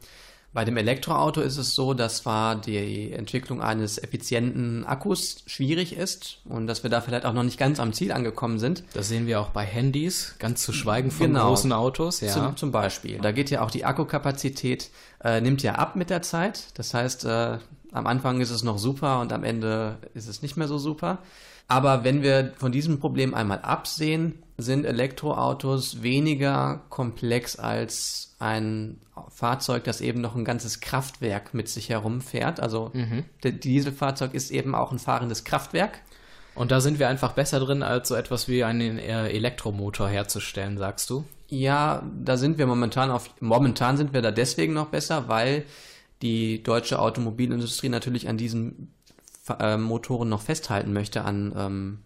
[0.54, 6.40] Bei dem Elektroauto ist es so, dass zwar die Entwicklung eines effizienten Akkus schwierig ist
[6.44, 8.84] und dass wir da vielleicht auch noch nicht ganz am Ziel angekommen sind.
[8.92, 11.48] Das sehen wir auch bei Handys, ganz zu schweigen von Genau.
[11.48, 12.20] großen Autos.
[12.20, 12.32] Ja.
[12.32, 13.18] Zum, zum Beispiel.
[13.18, 14.90] Da geht ja auch die Akkukapazität,
[15.24, 16.64] äh, nimmt ja ab mit der Zeit.
[16.74, 17.58] Das heißt, äh,
[17.92, 21.18] am Anfang ist es noch super und am Ende ist es nicht mehr so super.
[21.68, 29.84] Aber wenn wir von diesem Problem einmal absehen, sind Elektroautos weniger komplex als ein Fahrzeug,
[29.84, 32.60] das eben noch ein ganzes Kraftwerk mit sich herumfährt.
[32.60, 32.90] Also
[33.42, 36.00] der Dieselfahrzeug ist eben auch ein fahrendes Kraftwerk.
[36.54, 40.76] Und da sind wir einfach besser drin, als so etwas wie einen äh, Elektromotor herzustellen,
[40.76, 41.24] sagst du?
[41.48, 45.64] Ja, da sind wir momentan auf, momentan sind wir da deswegen noch besser, weil
[46.20, 48.94] die deutsche Automobilindustrie natürlich an diesen
[49.58, 51.98] äh, Motoren noch festhalten möchte, an ähm,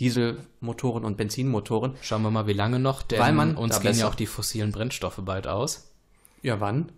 [0.00, 1.94] Dieselmotoren und Benzinmotoren.
[2.02, 4.72] Schauen wir mal, wie lange noch, denn Weil man uns gehen ja auch die fossilen
[4.72, 5.92] Brennstoffe bald aus.
[6.42, 6.90] Ja, wann?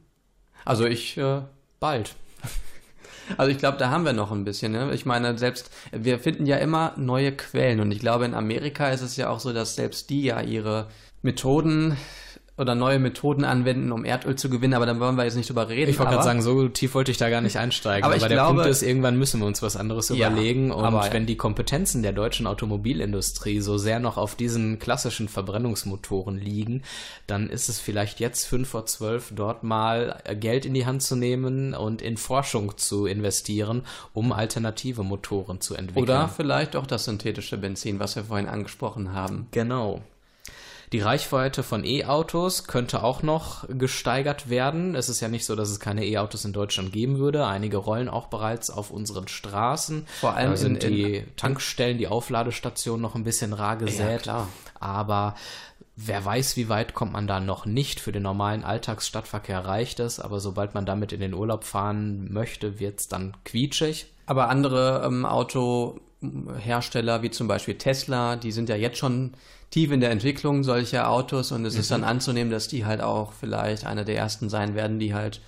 [0.65, 1.43] Also ich, äh,
[1.83, 2.15] Bald.
[3.37, 4.71] also ich glaube, da haben wir noch ein bisschen.
[4.71, 4.95] Ne?
[4.95, 9.01] Ich meine, selbst wir finden ja immer neue Quellen und ich glaube, in Amerika ist
[9.01, 10.87] es ja auch so, dass selbst die ja ihre
[11.23, 11.97] Methoden
[12.59, 15.69] oder neue Methoden anwenden, um Erdöl zu gewinnen, aber dann wollen wir jetzt nicht drüber
[15.71, 15.91] reden.
[15.91, 18.05] Ich wollte gerade sagen, so tief wollte ich da gar nicht einsteigen.
[18.05, 20.71] Aber Aber, der glaube- Punkt ist, irgendwann müssen wir uns was anderes Ja, überlegen.
[20.71, 26.37] Und aber- wenn die Kompetenzen der deutschen Automobilindustrie so sehr noch auf diesen klassischen Verbrennungsmotoren
[26.39, 26.83] liegen,
[27.27, 31.17] dann ist es vielleicht jetzt fünf vor zwölf dort mal Geld in die Hand zu
[31.17, 36.03] nehmen und in Forschung zu investieren, um alternative Motoren zu entwickeln.
[36.05, 39.47] Oder vielleicht auch das synthetische Benzin, was wir vorhin angesprochen haben.
[39.53, 40.03] Genau.
[40.93, 44.95] Die Reichweite von E-Autos könnte auch noch gesteigert werden.
[44.95, 47.47] Es ist ja nicht so, dass es keine E-Autos in Deutschland geben würde.
[47.47, 50.07] Einige rollen auch bereits auf unseren Straßen.
[50.21, 54.23] Vor allem da sind in- in- die Tankstellen, die Aufladestationen noch ein bisschen rar gesät.
[54.23, 54.49] klar.
[54.81, 55.35] Aber
[55.97, 57.99] wer weiß, wie weit kommt man da noch nicht.
[58.01, 60.21] Für den normalen Alltagsstadtverkehr reicht es.
[60.21, 64.07] Aber sobald man damit in den Urlaub fahren möchte, wird es dann quietschig.
[64.27, 69.33] Aber andere ähm, Autohersteller, wie zum Beispiel Tesla, die sind ja jetzt schon
[69.73, 71.95] tief in der Entwicklung solcher Autos und es ist Mhm.
[71.95, 75.41] dann anzunehmen, dass die halt auch vielleicht eine der ersten sein werden, die halt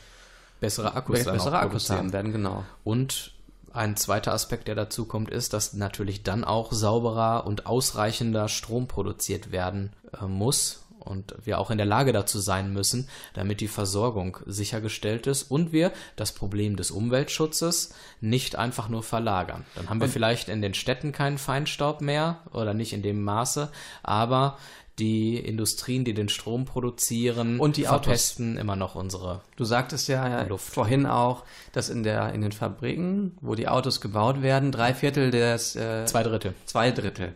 [0.60, 2.64] Bessere Akkus, bessere Akkus haben werden, genau.
[2.84, 3.32] Und
[3.72, 8.87] ein zweiter Aspekt, der dazu kommt, ist, dass natürlich dann auch sauberer und ausreichender Strom
[8.87, 13.68] produziert werden äh, muss und wir auch in der Lage dazu sein müssen, damit die
[13.68, 19.64] Versorgung sichergestellt ist und wir das Problem des Umweltschutzes nicht einfach nur verlagern.
[19.74, 23.70] Dann haben wir vielleicht in den Städten keinen Feinstaub mehr oder nicht in dem Maße,
[24.02, 24.58] aber
[25.00, 28.04] die Industrien, die den Strom produzieren, Und die Autos.
[28.04, 30.72] verpesten immer noch unsere Du sagtest ja Luft.
[30.72, 35.32] vorhin auch, dass in der in den Fabriken, wo die Autos gebaut werden, drei Viertel
[35.32, 36.54] des äh, zwei Drittel.
[36.66, 37.34] zwei Drittel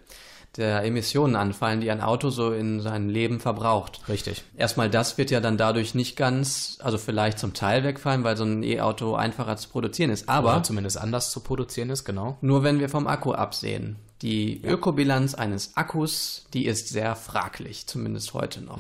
[0.58, 4.00] der Emissionen anfallen, die ein Auto so in seinem Leben verbraucht.
[4.08, 4.44] Richtig.
[4.56, 8.44] Erstmal das wird ja dann dadurch nicht ganz, also vielleicht zum Teil wegfallen, weil so
[8.44, 10.28] ein E-Auto einfacher zu produzieren ist.
[10.28, 12.36] Aber Oder zumindest anders zu produzieren ist, genau.
[12.40, 13.96] nur wenn wir vom Akku absehen.
[14.20, 18.78] Die Ökobilanz eines Akkus, die ist sehr fraglich, zumindest heute noch.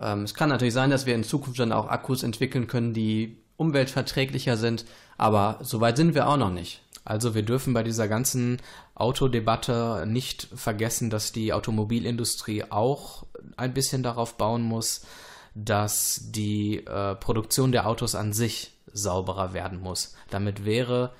[0.00, 3.38] Ähm, es kann natürlich sein, dass wir in Zukunft dann auch Akkus entwickeln können, die
[3.56, 4.84] umweltverträglicher sind,
[5.16, 6.80] aber so weit sind wir auch noch nicht.
[7.08, 8.58] Also wir dürfen bei dieser ganzen
[8.94, 13.24] Autodebatte nicht vergessen, dass die Automobilindustrie auch
[13.56, 15.06] ein bisschen darauf bauen muss,
[15.54, 20.16] dass die äh, Produktion der Autos an sich sauberer werden muss.
[20.28, 21.14] Damit wäre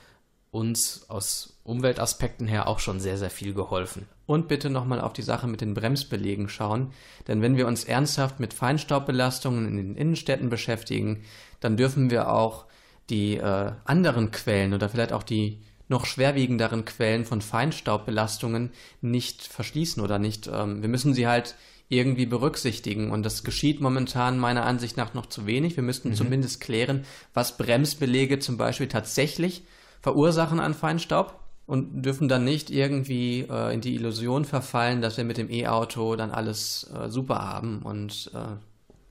[0.50, 4.06] uns aus Umweltaspekten her auch schon sehr, sehr viel geholfen.
[4.26, 6.92] Und bitte nochmal auf die Sache mit den Bremsbelegen schauen,
[7.28, 11.22] denn wenn wir uns ernsthaft mit Feinstaubbelastungen in den Innenstädten beschäftigen,
[11.60, 12.66] dann dürfen wir auch
[13.08, 18.70] die äh, anderen Quellen oder vielleicht auch die noch schwerwiegenderen Quellen von Feinstaubbelastungen
[19.00, 20.48] nicht verschließen oder nicht.
[20.52, 21.54] Ähm, wir müssen sie halt
[21.88, 25.76] irgendwie berücksichtigen und das geschieht momentan meiner Ansicht nach noch zu wenig.
[25.76, 29.62] Wir müssten zumindest klären, was Bremsbelege zum Beispiel tatsächlich
[30.00, 35.24] verursachen an Feinstaub und dürfen dann nicht irgendwie äh, in die Illusion verfallen, dass wir
[35.24, 38.56] mit dem E-Auto dann alles äh, super haben und äh,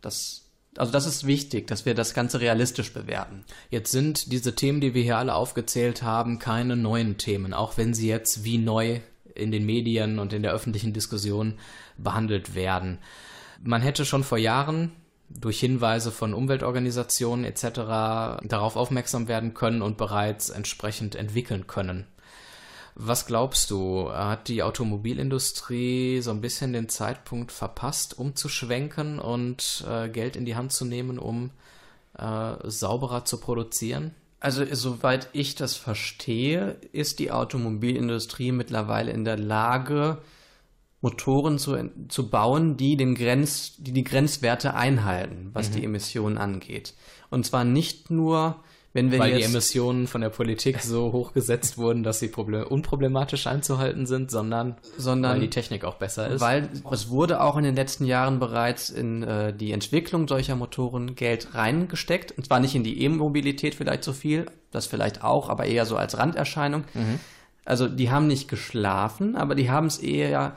[0.02, 0.47] das
[0.78, 3.44] also das ist wichtig, dass wir das Ganze realistisch bewerten.
[3.70, 7.94] Jetzt sind diese Themen, die wir hier alle aufgezählt haben, keine neuen Themen, auch wenn
[7.94, 9.00] sie jetzt wie neu
[9.34, 11.56] in den Medien und in der öffentlichen Diskussion
[11.98, 13.00] behandelt werden.
[13.64, 14.92] Man hätte schon vor Jahren
[15.30, 17.64] durch Hinweise von Umweltorganisationen etc.
[18.44, 22.08] darauf aufmerksam werden können und bereits entsprechend entwickeln können.
[23.00, 30.10] Was glaubst du, hat die Automobilindustrie so ein bisschen den Zeitpunkt verpasst, umzuschwenken und äh,
[30.10, 31.52] Geld in die Hand zu nehmen, um
[32.18, 34.16] äh, sauberer zu produzieren?
[34.40, 40.18] Also soweit ich das verstehe, ist die Automobilindustrie mittlerweile in der Lage,
[41.02, 46.96] Motoren zu, zu bauen, die den Grenz, die die Grenzwerte einhalten, was die Emissionen angeht.
[47.30, 48.64] Und zwar nicht nur,
[48.98, 52.30] wenn wir Weil die jetzt Emissionen von der Politik so hoch gesetzt wurden, dass sie
[52.30, 56.42] problem unproblematisch einzuhalten sind, sondern, Sondern- weil die Technik auch besser ist.
[56.42, 61.14] Weil es wurde auch in den letzten Jahren bereits in äh, die Entwicklung solcher Motoren
[61.14, 62.32] Geld reingesteckt.
[62.32, 65.96] Und zwar nicht in die E-Mobilität vielleicht so viel, das vielleicht auch, aber eher so
[65.96, 66.84] als Randerscheinung.
[67.66, 70.56] Also die haben nicht geschlafen, aber die haben es eher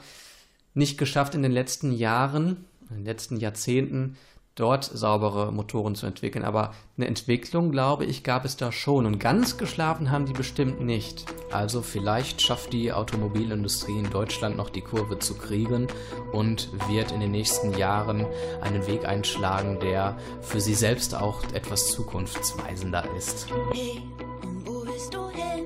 [0.73, 4.17] nicht geschafft in den letzten Jahren, in den letzten Jahrzehnten
[4.55, 6.43] dort saubere Motoren zu entwickeln.
[6.43, 9.05] Aber eine Entwicklung, glaube ich, gab es da schon.
[9.05, 11.25] Und ganz geschlafen haben die bestimmt nicht.
[11.51, 15.87] Also vielleicht schafft die Automobilindustrie in Deutschland noch die Kurve zu kriegen
[16.31, 18.25] und wird in den nächsten Jahren
[18.61, 23.47] einen Weg einschlagen, der für sie selbst auch etwas zukunftsweisender ist.
[23.73, 24.01] Hey,
[24.43, 25.65] und wo willst du hin?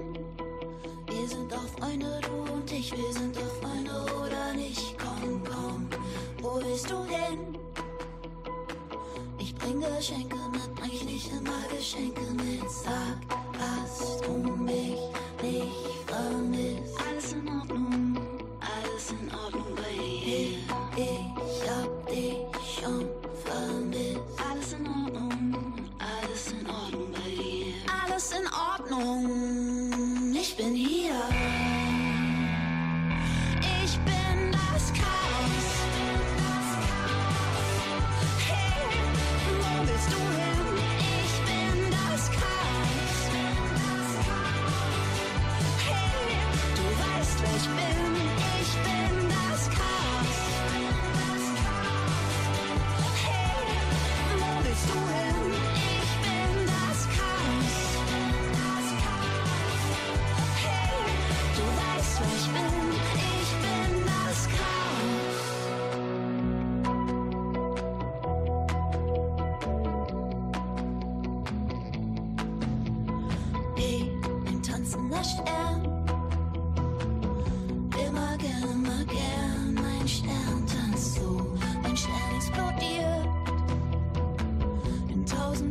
[1.08, 4.96] Wir sind doch Freunde, du und ich, wir sind doch Freunde oder nicht?
[4.98, 5.88] Komm, komm,
[6.42, 7.65] wo willst du hin?
[9.66, 10.38] Bring Geschenke
[10.76, 12.70] bring ich nicht immer Geschenke mit.
[12.70, 13.18] Sag,
[13.60, 15.00] hast du mich
[15.42, 16.85] nicht vermisst?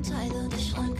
[0.07, 0.94] untie the dish line.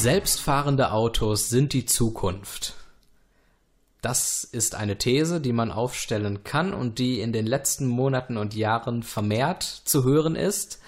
[0.00, 2.72] Selbstfahrende Autos sind die Zukunft.
[4.00, 8.54] Das ist eine These, die man aufstellen kann und die in den letzten Monaten und
[8.54, 10.80] Jahren vermehrt zu hören ist.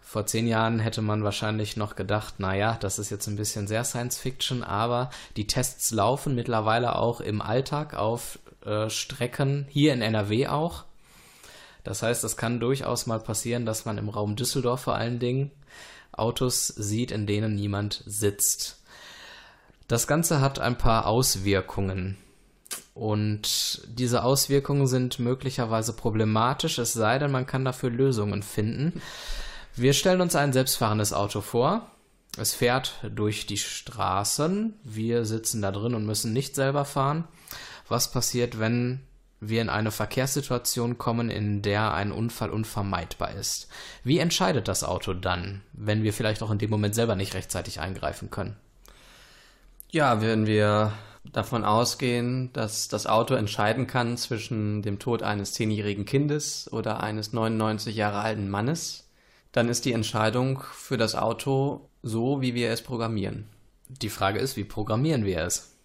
[0.00, 3.84] Vor zehn Jahren hätte man wahrscheinlich noch gedacht, naja, das ist jetzt ein bisschen sehr
[3.84, 10.02] Science Fiction, aber die Tests laufen mittlerweile auch im Alltag auf äh, Strecken, hier in
[10.02, 10.82] NRW auch.
[11.84, 15.50] Das heißt, es kann durchaus mal passieren, dass man im Raum Düsseldorf vor allen Dingen
[16.12, 18.82] Autos sieht, in denen niemand sitzt.
[19.88, 22.16] Das Ganze hat ein paar Auswirkungen.
[22.94, 29.00] Und diese Auswirkungen sind möglicherweise problematisch, es sei denn, man kann dafür Lösungen finden.
[29.74, 31.90] Wir stellen uns ein selbstfahrendes Auto vor.
[32.36, 34.74] Es fährt durch die Straßen.
[34.84, 37.24] Wir sitzen da drin und müssen nicht selber fahren.
[37.88, 39.00] Was passiert, wenn
[39.44, 43.68] wir in eine Verkehrssituation kommen, in der ein Unfall unvermeidbar ist?
[44.04, 47.80] Wie entscheidet das Auto dann, wenn wir vielleicht auch in dem Moment selber nicht rechtzeitig
[47.80, 48.56] eingreifen können?
[49.90, 50.92] Ja, wenn wir
[51.24, 57.32] davon ausgehen, dass das Auto entscheiden kann zwischen dem Tod eines zehnjährigen Kindes oder eines
[57.32, 59.08] 99 Jahre alten Mannes,
[59.50, 63.48] dann ist die Entscheidung für das Auto so, wie wir es programmieren.
[63.88, 65.76] Die Frage ist, wie programmieren wir es?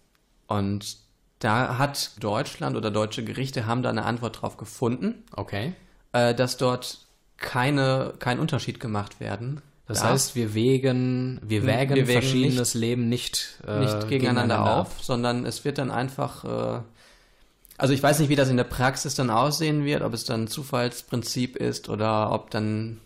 [0.45, 1.06] Und
[1.39, 5.73] da hat Deutschland oder deutsche Gerichte haben da eine Antwort drauf gefunden, Okay.
[6.13, 6.99] äh, dass dort
[7.37, 9.61] keine, kein Unterschied gemacht werden.
[9.87, 10.11] Das darf.
[10.11, 15.45] heißt, wir wägen, wir wägen wir wägen verschiedenes Leben nicht, äh, nicht gegeneinander, auf, sondern
[15.45, 16.81] es wird dann einfach, äh,
[17.77, 20.43] also ich weiß nicht, wie das in der Praxis dann aussehen wird, ob es dann
[20.43, 22.99] ein Zufallsprinzip ist oder ob dann,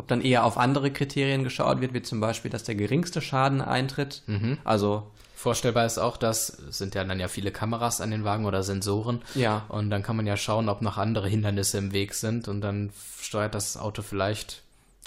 [0.00, 3.60] ob dann eher auf andere Kriterien geschaut wird, wie zum Beispiel, dass der geringste Schaden
[3.60, 4.22] eintritt.
[4.26, 4.58] Mhm.
[4.64, 5.06] Also
[5.40, 8.62] Vorstellbar ist auch, dass es sind ja dann ja viele Kameras an den Wagen oder
[8.62, 9.22] Sensoren.
[9.34, 9.64] Ja.
[9.68, 12.90] Und dann kann man ja schauen, ob noch andere Hindernisse im Weg sind und dann
[13.18, 14.62] steuert das Auto vielleicht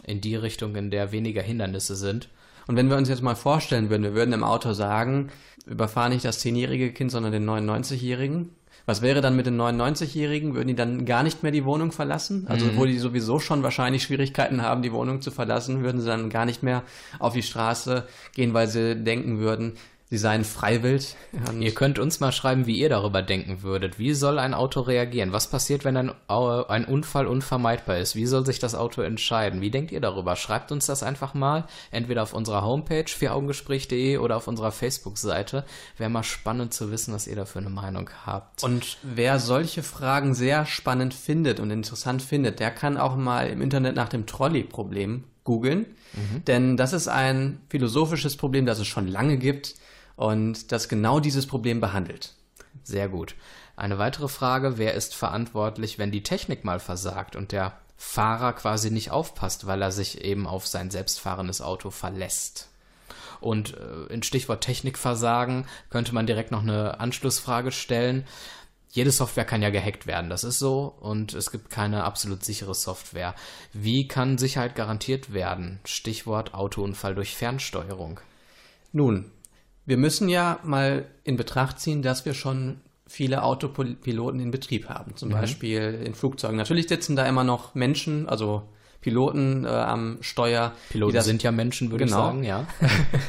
[0.08, 2.30] in die Richtung, in der weniger Hindernisse sind.
[2.66, 5.30] Und wenn wir uns jetzt mal vorstellen würden, wir würden im Auto sagen,
[5.68, 8.50] überfahr nicht das 10-jährige Kind, sondern den 99-jährigen.
[8.86, 10.56] Was wäre dann mit den 99-Jährigen?
[10.56, 12.46] Würden die dann gar nicht mehr die Wohnung verlassen?
[12.50, 12.76] Also, Mhm.
[12.78, 16.46] wo die sowieso schon wahrscheinlich Schwierigkeiten haben, die Wohnung zu verlassen, würden sie dann gar
[16.46, 16.84] nicht mehr
[17.20, 19.74] auf die Straße gehen, weil sie denken würden,
[20.14, 21.16] sie seien freiwillig.
[21.60, 23.98] Ihr könnt uns mal schreiben, wie ihr darüber denken würdet.
[23.98, 25.34] Wie soll ein Auto reagieren?
[25.34, 28.16] Was passiert, wenn ein, ein Unfall unvermeidbar ist?
[28.16, 29.60] Wie soll sich das Auto entscheiden?
[29.62, 30.36] Wie denkt ihr darüber?
[30.36, 35.66] Schreibt uns das einfach mal, entweder auf unserer Homepage vieraugengespräch.de oder auf unserer Facebook-Seite.
[35.98, 38.64] Wäre mal spannend zu wissen, was ihr da für eine Meinung habt.
[38.64, 43.64] Und wer solche Fragen sehr spannend findet und interessant findet, der kann auch mal im
[43.64, 45.88] Internet nach dem Trolley-Problem googeln.
[46.46, 49.74] Denn das ist ein philosophisches Problem, das es schon lange gibt
[50.16, 52.34] und das genau dieses Problem behandelt.
[52.84, 53.36] Sehr gut.
[53.76, 58.92] Eine weitere Frage, wer ist verantwortlich, wenn die Technik mal versagt und der Fahrer quasi
[58.92, 62.70] nicht aufpasst, weil er sich eben auf sein selbstfahrendes Auto verlässt?
[63.40, 68.26] Und äh, in Stichwort Technikversagen könnte man direkt noch eine Anschlussfrage stellen.
[68.92, 72.76] Jede Software kann ja gehackt werden, das ist so, und es gibt keine absolut sichere
[72.76, 73.34] Software.
[73.74, 75.80] Wie kann Sicherheit garantiert werden?
[75.84, 78.20] Stichwort Autounfall durch Fernsteuerung.
[78.92, 79.32] Nun,
[79.86, 85.16] wir müssen ja mal in Betracht ziehen, dass wir schon viele Autopiloten in Betrieb haben,
[85.16, 86.58] zum Beispiel in Flugzeugen.
[86.58, 88.64] Natürlich sitzen da immer noch Menschen, also
[89.02, 90.72] Piloten äh, am Steuer.
[90.90, 92.18] Piloten das, sind ja Menschen, würde Genau.
[92.18, 92.66] ich sagen, ja.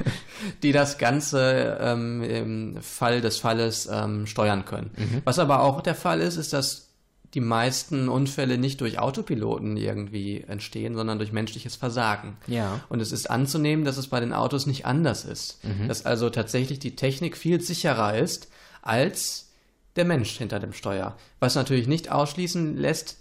[0.62, 5.20] die das Ganze ähm, im Fall des Falles ähm, steuern können.
[5.24, 6.93] Was aber auch der Fall ist, ist, dass
[7.34, 12.36] die meisten Unfälle nicht durch Autopiloten irgendwie entstehen, sondern durch menschliches Versagen.
[12.46, 12.80] Ja.
[12.88, 15.58] Und es ist anzunehmen, dass es bei den Autos nicht anders ist.
[15.88, 18.48] Dass also tatsächlich die Technik viel sicherer ist
[18.82, 19.52] als
[19.96, 21.16] der Mensch hinter dem Steuer.
[21.40, 23.18] Was natürlich nicht ausschließen lässt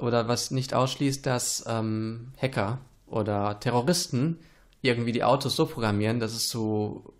[0.00, 4.38] oder was nicht ausschließt, dass ähm, Hacker oder Terroristen
[4.82, 7.14] irgendwie die Autos so programmieren, dass es zu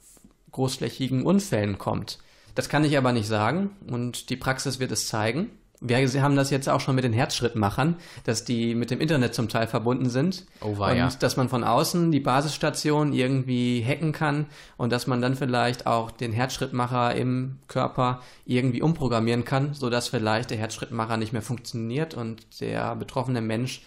[0.50, 2.18] großflächigen Unfällen kommt.
[2.54, 5.50] Das kann ich aber nicht sagen und die Praxis wird es zeigen.
[5.86, 9.50] Wir haben das jetzt auch schon mit den Herzschrittmachern, dass die mit dem Internet zum
[9.50, 10.44] Teil verbunden sind.
[10.62, 11.10] Oh, war und ja.
[11.18, 14.46] dass man von außen die Basisstation irgendwie hacken kann
[14.78, 20.50] und dass man dann vielleicht auch den Herzschrittmacher im Körper irgendwie umprogrammieren kann, sodass vielleicht
[20.50, 23.82] der Herzschrittmacher nicht mehr funktioniert und der betroffene Mensch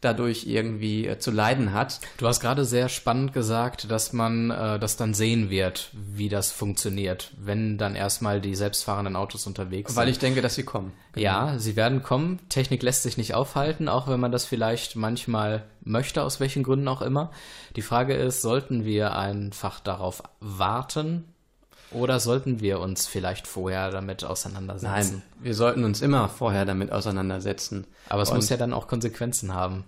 [0.00, 2.00] dadurch irgendwie äh, zu leiden hat.
[2.16, 6.50] Du hast gerade sehr spannend gesagt, dass man äh, das dann sehen wird, wie das
[6.52, 10.12] funktioniert, wenn dann erstmal die selbstfahrenden Autos unterwegs Weil sind.
[10.12, 10.92] ich denke, dass sie kommen.
[11.14, 12.40] Ja, sie werden kommen.
[12.48, 16.88] Technik lässt sich nicht aufhalten, auch wenn man das vielleicht manchmal möchte, aus welchen Gründen
[16.88, 17.30] auch immer.
[17.76, 21.24] Die Frage ist, sollten wir einfach darauf warten
[21.92, 24.90] oder sollten wir uns vielleicht vorher damit auseinandersetzen?
[24.92, 27.86] Nein, wir sollten uns immer vorher damit auseinandersetzen.
[28.08, 29.84] Aber es Und- muss ja dann auch Konsequenzen haben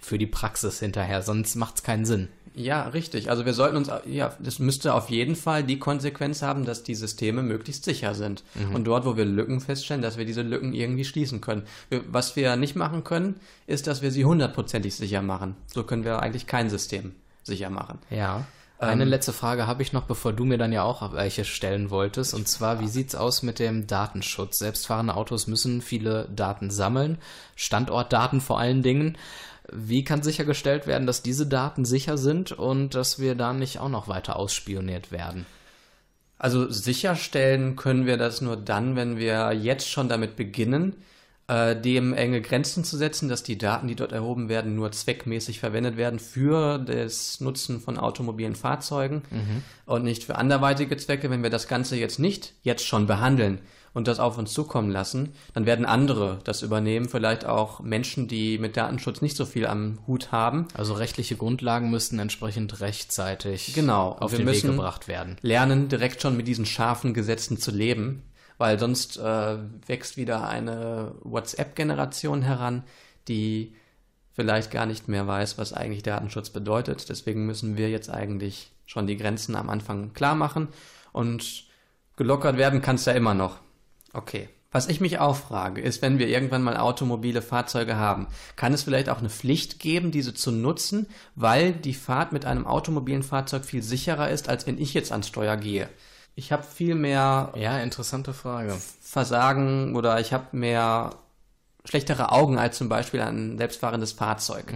[0.00, 2.28] für die Praxis hinterher, sonst macht es keinen Sinn.
[2.54, 3.30] Ja, richtig.
[3.30, 6.96] Also wir sollten uns, ja, das müsste auf jeden Fall die Konsequenz haben, dass die
[6.96, 8.42] Systeme möglichst sicher sind.
[8.74, 11.62] Und dort, wo wir Lücken feststellen, dass wir diese Lücken irgendwie schließen können.
[11.88, 13.38] Wir, was wir nicht machen können,
[13.68, 15.54] ist, dass wir sie hundertprozentig sicher machen.
[15.72, 17.14] So können wir eigentlich kein System
[17.44, 17.98] sicher machen.
[18.10, 18.44] Ja.
[18.80, 22.32] Eine letzte Frage habe ich noch, bevor du mir dann ja auch welche stellen wolltest.
[22.32, 24.58] Und zwar, wie sieht's aus mit dem Datenschutz?
[24.58, 27.18] Selbstfahrende Autos müssen viele Daten sammeln,
[27.56, 29.18] Standortdaten vor allen Dingen.
[29.72, 33.88] Wie kann sichergestellt werden, dass diese Daten sicher sind und dass wir da nicht auch
[33.88, 35.44] noch weiter ausspioniert werden?
[36.38, 40.94] Also sicherstellen können wir das nur dann, wenn wir jetzt schon damit beginnen,
[41.48, 45.60] äh, dem enge Grenzen zu setzen, dass die Daten, die dort erhoben werden, nur zweckmäßig
[45.60, 49.22] verwendet werden für das Nutzen von automobilen Fahrzeugen
[49.86, 51.30] und nicht für anderweitige Zwecke.
[51.30, 53.60] Wenn wir das Ganze jetzt nicht jetzt schon behandeln
[53.94, 58.58] und das auf uns zukommen lassen, dann werden andere das übernehmen, vielleicht auch Menschen, die
[58.58, 60.68] mit Datenschutz nicht so viel am Hut haben.
[60.74, 64.12] Also rechtliche Grundlagen müssten entsprechend rechtzeitig Genau.
[64.20, 65.36] auf den Weg gebracht werden.
[65.40, 68.22] lernen, direkt schon mit diesen scharfen Gesetzen zu leben,
[68.58, 69.56] weil sonst äh,
[69.86, 72.82] wächst wieder eine WhatsApp-Generation heran,
[73.28, 73.74] die
[74.32, 77.08] vielleicht gar nicht mehr weiß, was eigentlich Datenschutz bedeutet.
[77.08, 80.68] Deswegen müssen wir jetzt eigentlich schon die Grenzen am Anfang klar machen
[81.12, 81.64] und
[82.16, 83.58] gelockert werden kann es ja immer noch.
[84.12, 84.48] Okay.
[84.70, 88.82] Was ich mich auch frage, ist, wenn wir irgendwann mal automobile Fahrzeuge haben, kann es
[88.82, 93.64] vielleicht auch eine Pflicht geben, diese zu nutzen, weil die Fahrt mit einem automobilen Fahrzeug
[93.64, 95.88] viel sicherer ist, als wenn ich jetzt ans Steuer gehe.
[96.38, 98.80] Ich habe viel mehr Ja, interessante Frage.
[99.00, 101.16] Versagen oder ich habe mehr
[101.84, 104.72] schlechtere Augen als zum Beispiel ein selbstfahrendes Fahrzeug.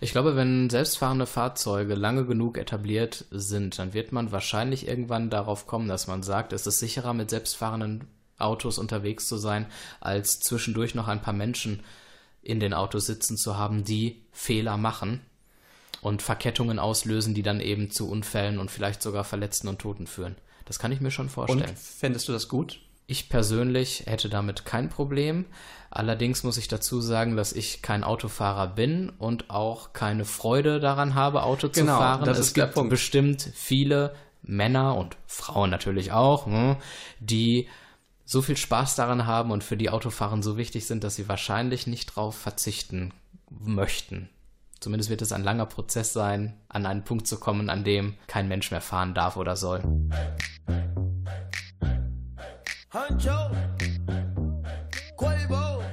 [0.00, 5.68] Ich glaube, wenn selbstfahrende Fahrzeuge lange genug etabliert sind, dann wird man wahrscheinlich irgendwann darauf
[5.68, 9.66] kommen, dass man sagt, es ist sicherer, mit selbstfahrenden Autos unterwegs zu sein,
[10.00, 11.84] als zwischendurch noch ein paar Menschen
[12.42, 15.20] in den Autos sitzen zu haben, die Fehler machen
[16.00, 20.34] und Verkettungen auslösen, die dann eben zu Unfällen und vielleicht sogar Verletzten und Toten führen.
[20.68, 21.76] Das kann ich mir schon Und vorstellen.
[21.76, 22.80] fändest du das gut?
[23.06, 25.46] Ich persönlich hätte damit kein Problem.
[25.90, 31.14] Allerdings muss ich dazu sagen, dass ich kein Autofahrer bin und auch keine Freude daran
[31.14, 32.26] habe, Auto zu Genau, fahren.
[32.26, 32.90] das es ist der gibt Punkt.
[32.90, 36.76] bestimmt viele Männer und Frauen natürlich auch, hm,
[37.18, 37.66] die
[38.26, 41.86] so viel Spaß daran haben und für die Autofahren so wichtig sind, dass sie wahrscheinlich
[41.86, 43.14] nicht drauf verzichten
[43.48, 44.28] möchten.
[44.80, 48.46] Zumindest wird es ein langer Prozess sein, an einen Punkt zu kommen, an dem kein
[48.48, 49.82] Mensch mehr fahren darf oder soll.
[52.92, 53.54] Huncho,
[55.18, 55.84] Quavo.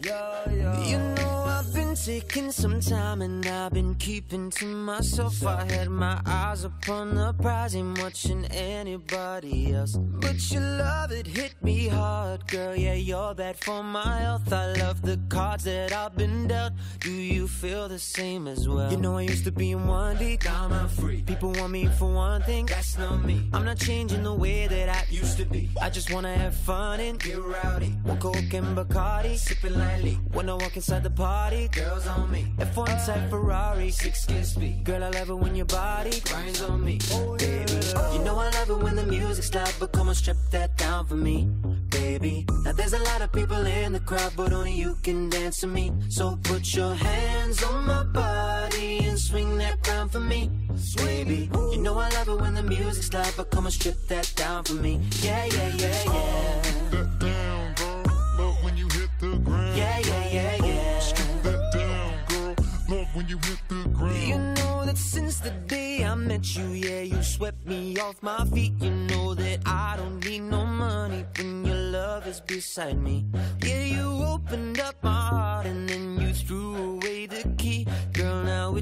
[0.00, 0.84] Yeah, yeah.
[0.84, 5.46] You know I've been taking some time and I've been keeping to myself.
[5.46, 9.96] I had my eyes upon the prize, ain't watching anybody else.
[9.96, 12.76] But your love it hit me hard, girl.
[12.76, 14.52] Yeah, you're bad for my health.
[14.52, 16.71] I love the cards that I've been dealt.
[17.02, 18.88] Do you feel the same as well?
[18.88, 21.22] You know I used to be in one deep, now I'm free.
[21.22, 23.50] People want me for one thing, that's not me.
[23.52, 25.68] I'm not changing the way that I used to be.
[25.82, 27.88] I just wanna have fun and get rowdy.
[28.04, 30.14] One coke and Bacardi, sipping lightly.
[30.30, 32.54] When I walk inside the party, girls on me.
[32.58, 34.84] F1 type Ferrari, six kiss speed.
[34.84, 37.00] Girl, I love it when your body grinds on me.
[37.14, 37.72] Oh, Baby,
[38.12, 41.06] you know I love it when the music's loud, but come on, strip that down
[41.08, 41.48] for me.
[41.90, 45.60] Baby, now there's a lot of people in the crowd, but only you can dance
[45.60, 45.92] to me.
[46.08, 50.50] So put your hands on my body and swing that round for me.
[50.96, 54.32] Baby, you know I love it when the music's loud, but come on, strip that
[54.36, 55.00] down for me.
[55.20, 56.62] Yeah, yeah, yeah, yeah.
[56.90, 58.02] that down, girl.
[58.38, 59.76] Love when you hit the ground.
[59.76, 60.98] Yeah, yeah, yeah, yeah.
[61.00, 62.54] Strip That down, girl.
[62.96, 64.22] Love when you hit the ground.
[64.22, 68.44] You know that since the day I met you, yeah, you swept me off my
[68.46, 68.72] feet.
[68.80, 73.24] You know that I don't need no money when your love is beside me.
[73.64, 76.21] Yeah, you opened up my heart and then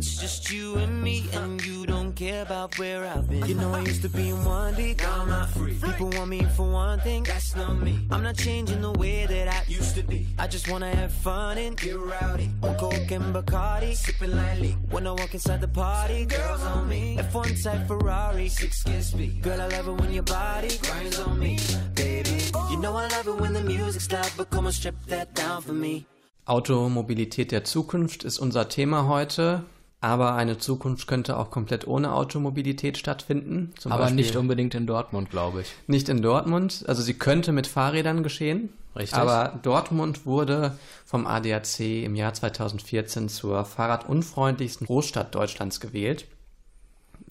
[0.00, 3.44] it's just you and me, and you don't care about where I've been.
[3.44, 5.74] You know I used to be in one deep, now I'm not free.
[5.74, 7.94] People want me for one thing, that's not me.
[8.10, 10.26] I'm not changing the way that I used to be.
[10.38, 12.48] I just wanna have fun and get rowdy.
[12.62, 14.72] On coke and Bacardi, sipping lightly.
[14.88, 17.18] When I walk inside the party, girls on me.
[17.18, 19.42] F1 type Ferrari, six skin speed.
[19.42, 21.58] Girl, I love it when your body grinds on me,
[21.94, 22.38] baby.
[22.70, 25.60] You know I love it when the music's loud, but come on, strip that down
[25.60, 26.06] for me.
[26.46, 29.62] Automobilität der Zukunft ist unser Thema heute.
[30.02, 33.74] Aber eine Zukunft könnte auch komplett ohne Automobilität stattfinden.
[33.84, 35.74] Aber Beispiel nicht unbedingt in Dortmund, glaube ich.
[35.86, 36.84] nicht in Dortmund.
[36.86, 38.70] Also sie könnte mit Fahrrädern geschehen.
[38.96, 39.18] Richtig.
[39.18, 46.26] Aber Dortmund wurde vom ADAC im Jahr 2014 zur fahrradunfreundlichsten Großstadt Deutschlands gewählt.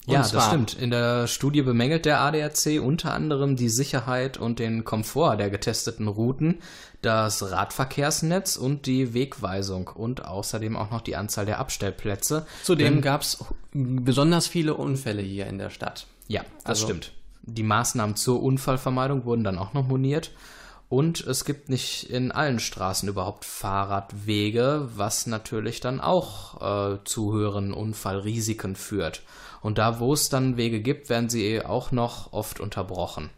[0.06, 0.74] Und ja, das stimmt.
[0.74, 6.08] In der Studie bemängelt der ADAC unter anderem die Sicherheit und den Komfort der getesteten
[6.08, 6.60] Routen,
[7.02, 12.46] das Radverkehrsnetz und die Wegweisung und außerdem auch noch die Anzahl der Abstellplätze.
[12.62, 13.42] Zudem gab es
[13.72, 16.06] besonders viele Unfälle hier in der Stadt.
[16.28, 17.12] Ja, das Also- stimmt.
[17.42, 20.30] Die Maßnahmen zur Unfallvermeidung wurden dann auch noch moniert.
[20.90, 26.60] Und es gibt nicht in allen Straßen überhaupt Fahrradwege, was natürlich dann auch
[26.94, 29.22] äh, zu höheren Unfallrisiken führt.
[29.62, 33.30] Und da, wo es dann Wege gibt, werden sie auch noch oft unterbrochen.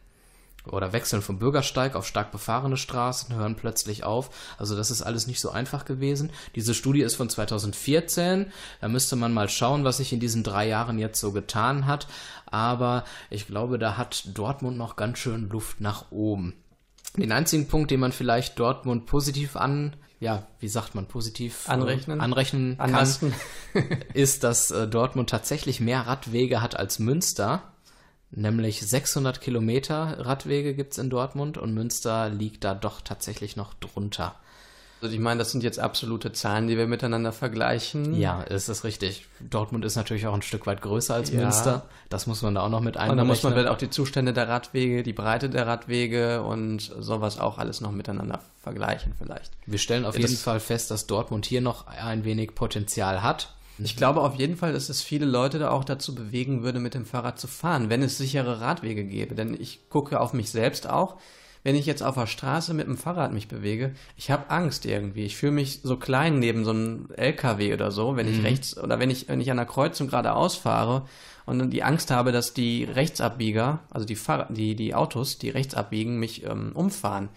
[0.67, 4.31] Oder wechseln vom Bürgersteig auf stark befahrene Straßen, hören plötzlich auf.
[4.59, 6.31] Also das ist alles nicht so einfach gewesen.
[6.55, 8.53] Diese Studie ist von 2014.
[8.81, 12.07] Da müsste man mal schauen, was sich in diesen drei Jahren jetzt so getan hat.
[12.47, 16.55] Aber ich glaube, da hat Dortmund noch ganz schön Luft nach oben.
[17.17, 21.73] Den einzigen Punkt, den man vielleicht Dortmund positiv an, ja, wie sagt man, positiv äh,
[21.73, 22.21] Anrechnen?
[22.21, 23.35] anrechnen kann,
[24.15, 27.72] ist, dass äh, Dortmund tatsächlich mehr Radwege hat als Münster.
[28.35, 34.35] Nämlich 600 Kilometer Radwege gibt's in Dortmund und Münster liegt da doch tatsächlich noch drunter.
[35.03, 38.14] Also ich meine, das sind jetzt absolute Zahlen, die wir miteinander vergleichen.
[38.14, 39.26] Ja, ist das richtig.
[39.41, 41.41] Dortmund ist natürlich auch ein Stück weit größer als Ja.
[41.41, 41.83] Münster.
[42.09, 43.18] Das muss man da auch noch mit Und einberechnen.
[43.18, 47.41] dann muss man dann auch die Zustände der Radwege, die Breite der Radwege und sowas
[47.41, 49.51] auch alles noch miteinander vergleichen vielleicht.
[49.66, 53.22] Wir stellen auf Ja, jeden das- Fall fest, dass Dortmund hier noch ein wenig Potenzial
[53.24, 53.53] hat.
[53.79, 56.95] Ich glaube auf jeden Fall, dass es viele Leute da auch dazu bewegen würde, mit
[56.95, 59.35] dem Fahrrad zu fahren, wenn es sichere Radwege gäbe.
[59.35, 61.16] Denn ich gucke auf mich selbst auch.
[61.64, 65.25] Wenn ich jetzt auf der Straße mit dem Fahrrad mich bewege, ich habe Angst irgendwie.
[65.25, 68.99] Ich fühle mich so klein neben so einem LKW oder so, wenn ich rechts oder
[68.99, 71.07] wenn ich, wenn ich an der Kreuzung geradeaus fahre
[71.47, 75.51] und dann die Angst habe, dass die Rechtsabbieger, also die, Fahr die, die Autos, die
[75.51, 77.29] rechts abbiegen, mich ähm, umfahren.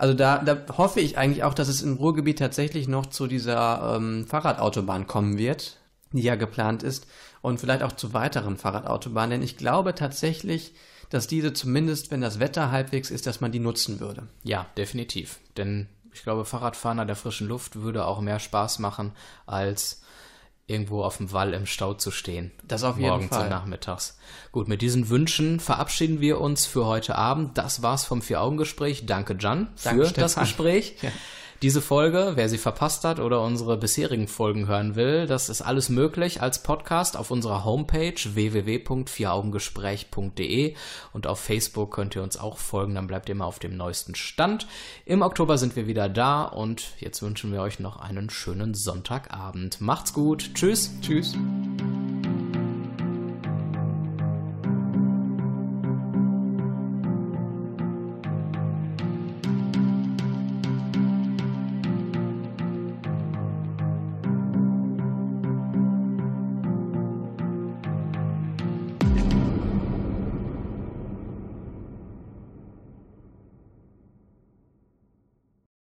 [0.00, 3.96] Also da, da hoffe ich eigentlich auch, dass es im Ruhrgebiet tatsächlich noch zu dieser
[3.96, 5.76] ähm, Fahrradautobahn kommen wird,
[6.12, 7.06] die ja geplant ist,
[7.42, 9.32] und vielleicht auch zu weiteren Fahrradautobahnen.
[9.32, 10.72] Denn ich glaube tatsächlich,
[11.10, 14.26] dass diese zumindest, wenn das Wetter halbwegs ist, dass man die nutzen würde.
[14.42, 15.38] Ja, definitiv.
[15.58, 19.12] Denn ich glaube, Fahrradfahren an der frischen Luft würde auch mehr Spaß machen,
[19.44, 20.00] als
[20.70, 22.52] irgendwo auf dem Wall im Stau zu stehen.
[22.66, 23.44] Das auf jeden Morgens Fall.
[23.44, 24.18] und nachmittags.
[24.52, 27.58] Gut, mit diesen Wünschen verabschieden wir uns für heute Abend.
[27.58, 29.04] Das war's vom Vier-Augen-Gespräch.
[29.06, 30.44] Danke, Jan, für Danke, das Stefan.
[30.44, 30.94] Gespräch.
[31.02, 31.10] Ja.
[31.62, 35.90] Diese Folge, wer sie verpasst hat oder unsere bisherigen Folgen hören will, das ist alles
[35.90, 40.74] möglich als Podcast auf unserer Homepage www.vieraugengespräch.de
[41.12, 44.14] und auf Facebook könnt ihr uns auch folgen, dann bleibt ihr immer auf dem neuesten
[44.14, 44.66] Stand.
[45.04, 49.82] Im Oktober sind wir wieder da und jetzt wünschen wir euch noch einen schönen Sonntagabend.
[49.82, 50.90] Macht's gut, tschüss.
[51.02, 51.36] Tschüss.